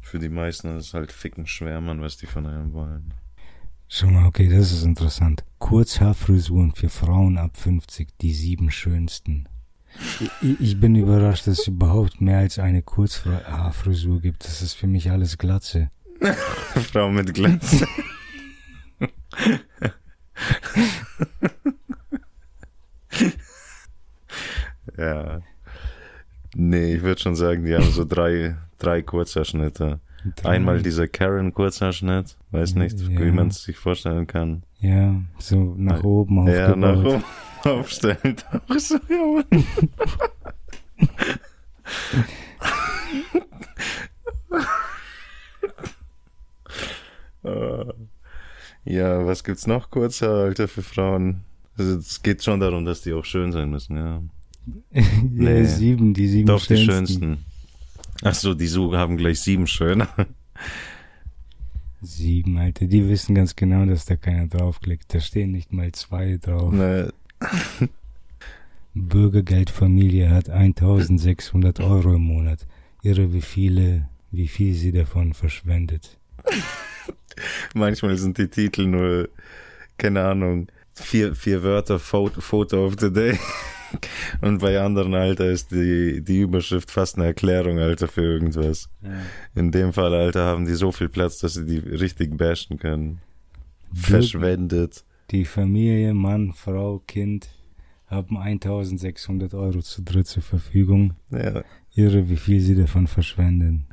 [0.00, 3.14] Für die meisten ist es halt ficken schwer, man, was die von einem wollen.
[3.88, 5.44] Schau mal, okay, das ist interessant.
[5.58, 9.48] Kurzhaarfrisuren für Frauen ab 50, die sieben schönsten.
[10.20, 14.44] Ich, ich bin überrascht, dass es überhaupt mehr als eine Kurzhaarfrisur gibt.
[14.44, 15.90] Das ist für mich alles Glatze.
[16.92, 17.84] Frau mit Glanz.
[24.96, 25.40] ja.
[26.56, 30.00] Nee, ich würde schon sagen, die haben so drei, drei Kurzhaarschnitte.
[30.36, 30.48] Drei.
[30.48, 33.20] Einmal dieser Karen-Kurzhaarschnitt, weiß nicht, Ja.
[33.20, 34.62] wie man es sich vorstellen kann.
[34.78, 36.68] Ja, so nach oben aufgebaut.
[36.68, 37.24] Ja, nach oben
[37.64, 38.36] aufstellen.
[38.68, 39.44] Auch so, ja.
[47.44, 47.84] Äh,
[48.84, 51.42] ja, was gibt's noch Kurzhaar, Alter, für Frauen?
[51.76, 54.22] Also, es geht schon darum, dass die auch schön sein müssen, ja.
[54.92, 55.64] ja, Nee.
[55.64, 57.22] sieben, die sieben Doch, die schönsten.
[57.22, 57.44] schönsten.
[58.22, 60.08] Ach so, die so haben gleich sieben schöne.
[62.00, 65.14] Sieben, Alter, die wissen ganz genau, dass da keiner draufklickt.
[65.14, 66.70] Da stehen nicht mal zwei drauf.
[66.70, 67.10] Ne,
[68.94, 72.66] Bürgergeldfamilie hat 1600 Euro im Monat.
[73.02, 76.18] Irre, wie viele, wie viel sie davon verschwendet.
[77.74, 79.28] manchmal sind die Titel nur,
[79.98, 83.38] keine Ahnung, vier, vier Wörter, Photo, Photo of the Day.
[84.40, 88.88] Und bei anderen, Alter, ist die, die Überschrift fast eine Erklärung, Alter, für irgendwas.
[89.54, 93.20] In dem Fall, Alter, haben die so viel Platz, dass sie die richtig bashen können.
[93.92, 95.04] Verschwendet.
[95.30, 97.48] Die Familie, Mann, Frau, Kind
[98.06, 101.14] haben 1600 Euro zu dritt zur Verfügung.
[101.30, 101.62] Ja.
[101.94, 103.86] Irre, wie viel sie davon verschwenden.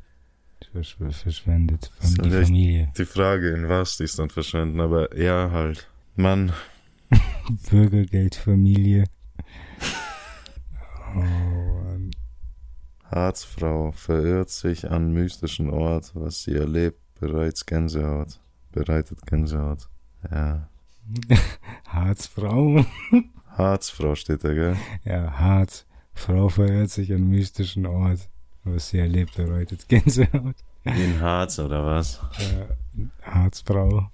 [0.71, 1.91] Versch verschwendet.
[2.01, 2.91] Ist Die Familie.
[2.97, 5.87] Die Frage, in was die es dann verschwenden, aber ja, halt.
[6.15, 6.53] Mann,
[7.69, 9.03] Bürgergeldfamilie.
[9.03, 9.20] Oh,
[11.13, 12.11] Mann.
[13.03, 18.39] Harzfrau verirrt sich an mystischen Ort, was sie erlebt, bereits Gänsehaut.
[18.71, 19.89] Bereitet Gänsehaut.
[20.31, 20.69] Ja.
[21.87, 22.85] Harzfrau.
[23.57, 24.77] Harzfrau steht da, gell?
[25.03, 25.85] Ja, Harz.
[26.13, 28.29] Frau verirrt sich an mystischen Ort.
[28.63, 30.55] Was sie erlebt, bereitet Gänsehaut.
[30.83, 32.21] Wie in Harz oder was?
[32.39, 32.67] Ja,
[33.23, 34.11] Harzfrau.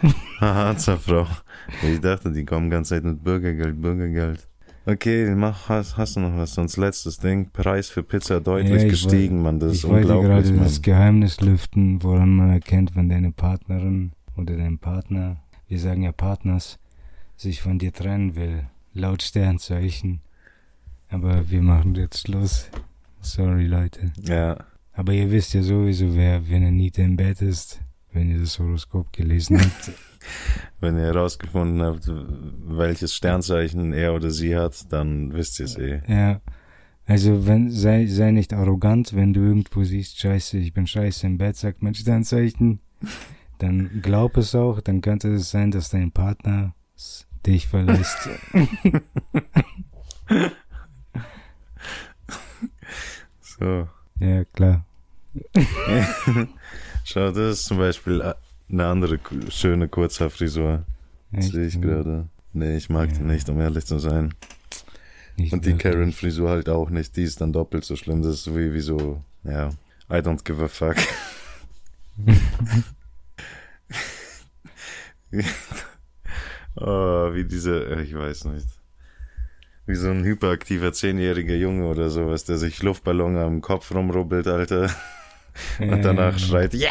[0.40, 1.26] Harzer Frau.
[1.82, 4.46] Ich dachte, die kommen ganz Zeit mit Bürgergeld, Bürgergeld.
[4.88, 6.54] Okay, mach, hast, hast du noch was?
[6.54, 7.50] Sonst letztes Ding.
[7.50, 9.58] Preis für Pizza deutlich Ja, gestiegen, woll- Mann.
[9.60, 10.64] Das ist ich wollte unglaublich, gerade Mann.
[10.64, 16.12] das Geheimnis lüften, woran man erkennt, wenn deine Partnerin oder dein Partner, wir sagen ja
[16.12, 16.78] Partners,
[17.36, 18.62] sich von dir trennen will.
[18.94, 20.20] Laut Sternzeichen.
[21.08, 22.68] Aber wir machen jetzt Schluss.
[23.20, 24.12] Sorry, Leute.
[24.22, 24.56] Ja.
[24.92, 27.80] Aber ihr wisst ja sowieso, wer, wenn Anita im Bett ist,
[28.12, 29.90] wenn ihr das Horoskop gelesen habt.
[30.80, 36.00] Wenn ihr herausgefunden habt, welches Sternzeichen er oder sie hat, dann wisst ihr es eh.
[36.06, 36.40] Ja.
[37.06, 41.38] Also wenn sei, sei nicht arrogant, wenn du irgendwo siehst, scheiße, ich bin scheiße im
[41.38, 42.80] Bett, sagt mein Sternzeichen,
[43.58, 46.74] dann glaub es auch, dann könnte es sein, dass dein Partner
[47.46, 48.28] dich verlässt.
[53.58, 53.88] So.
[54.20, 54.84] ja, klar.
[57.04, 58.34] Schau, das ist zum Beispiel äh,
[58.70, 59.18] eine andere
[59.50, 60.84] schöne Kurzhaarfrisur.
[61.38, 62.28] Sehe ich gerade.
[62.52, 64.34] Nee, ich mag die nicht, um ehrlich zu sein.
[65.36, 65.74] Nicht Und die.
[65.74, 67.16] Karen-Frisur halt auch nicht.
[67.16, 68.22] Die ist dann doppelt so schlimm.
[68.22, 69.68] Das ist wie, wie so, ja,
[70.10, 70.96] I don't give a fuck.
[76.76, 78.66] oh, wie diese, äh, ich weiß nicht.
[79.86, 84.90] Wie so ein hyperaktiver zehnjähriger Junge oder sowas, der sich Luftballon am Kopf rumrubbelt, Alter.
[85.78, 86.38] Und danach Ja.
[86.38, 86.90] schreit, ja!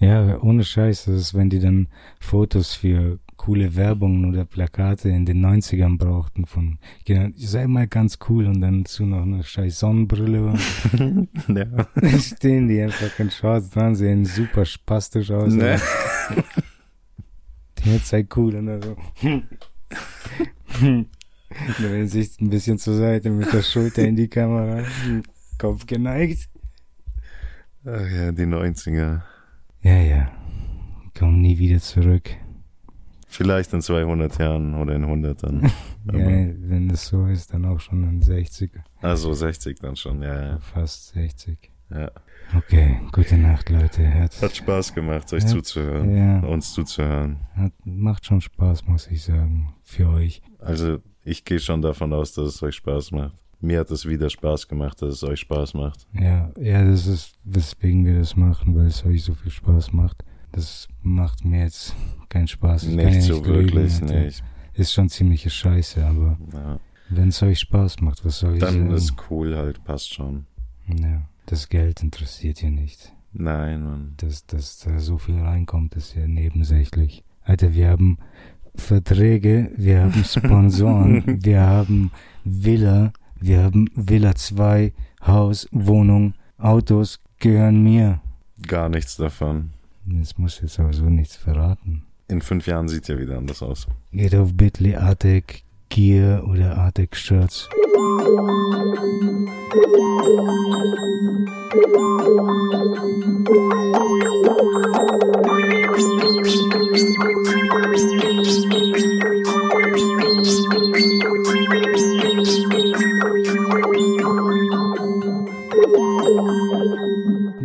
[0.00, 1.88] Ja, ohne Scheiß, das ist, wenn die dann
[2.20, 8.18] Fotos für coole Werbungen oder Plakate in den 90ern brauchten von, genau, sei mal ganz
[8.28, 10.54] cool und dann zu noch eine scheiß Sonnenbrille
[11.48, 11.64] ja.
[11.94, 15.54] dann stehen die einfach in Shorts dran, sehen super spastisch aus.
[15.54, 15.80] Ne?
[17.78, 18.96] Die sei cool und dann so.
[21.80, 24.82] Der sich ein bisschen zur Seite mit der Schulter in die Kamera,
[25.58, 26.48] Kopf geneigt.
[27.84, 29.22] Ach ja, die 90er.
[29.82, 30.30] Ja, ja.
[31.18, 32.30] Komm nie wieder zurück.
[33.26, 35.70] Vielleicht in 200 Jahren oder in 100 dann.
[36.10, 38.70] Ja, wenn es so ist, dann auch schon in 60,
[39.02, 40.58] Also 60 dann schon, ja, ja.
[40.58, 41.70] fast 60.
[41.90, 42.10] ja.
[42.56, 44.08] Okay, gute Nacht, Leute.
[44.14, 45.48] Hat, Hat Spaß gemacht, euch Ja.
[45.50, 46.16] zuzuhören.
[46.16, 46.40] Ja.
[46.40, 47.40] Uns zuzuhören.
[47.54, 50.40] hat, macht schon Spaß, muss ich sagen, für euch.
[50.60, 53.36] Also ich gehe schon davon aus, dass es euch Spaß macht.
[53.60, 56.06] Mir hat es wieder Spaß gemacht, dass es euch Spaß macht.
[56.12, 60.24] Ja, ja, das ist, weswegen wir das machen, weil es euch so viel Spaß macht.
[60.52, 61.94] Das macht mir jetzt
[62.28, 62.82] keinen Spaß.
[62.86, 64.20] Kann Nicht so lügen, wirklich, Alter.
[64.24, 64.42] nicht.
[64.74, 66.78] Ist schon ziemliche Scheiße, aber Ja.
[67.10, 68.90] wenn es euch Spaß macht, was soll ich Dann sagen?
[68.92, 70.46] ist cool halt, passt schon.
[70.86, 73.12] ja, das Geld interessiert ihr nicht.
[73.32, 74.14] Nein, Mann.
[74.18, 77.24] Dass, dass da so viel reinkommt, ist ja nebensächlich.
[77.42, 78.18] Alter, wir haben
[78.74, 82.10] Verträge, wir haben Sponsoren, wir haben
[82.44, 84.92] Villa, wir haben Villa 2,
[85.26, 88.20] Haus, Wohnung, Autos gehören mir.
[88.66, 89.70] Gar nichts davon.
[90.04, 92.02] Das muss jetzt aber so nichts verraten.
[92.28, 93.86] In fünf Jahren sieht ja wieder anders aus.
[94.12, 97.68] Geht auf Bitly Artec Gear oder Artec Shirts.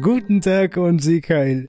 [0.04, 1.62] Guten Tag und Sieg heil.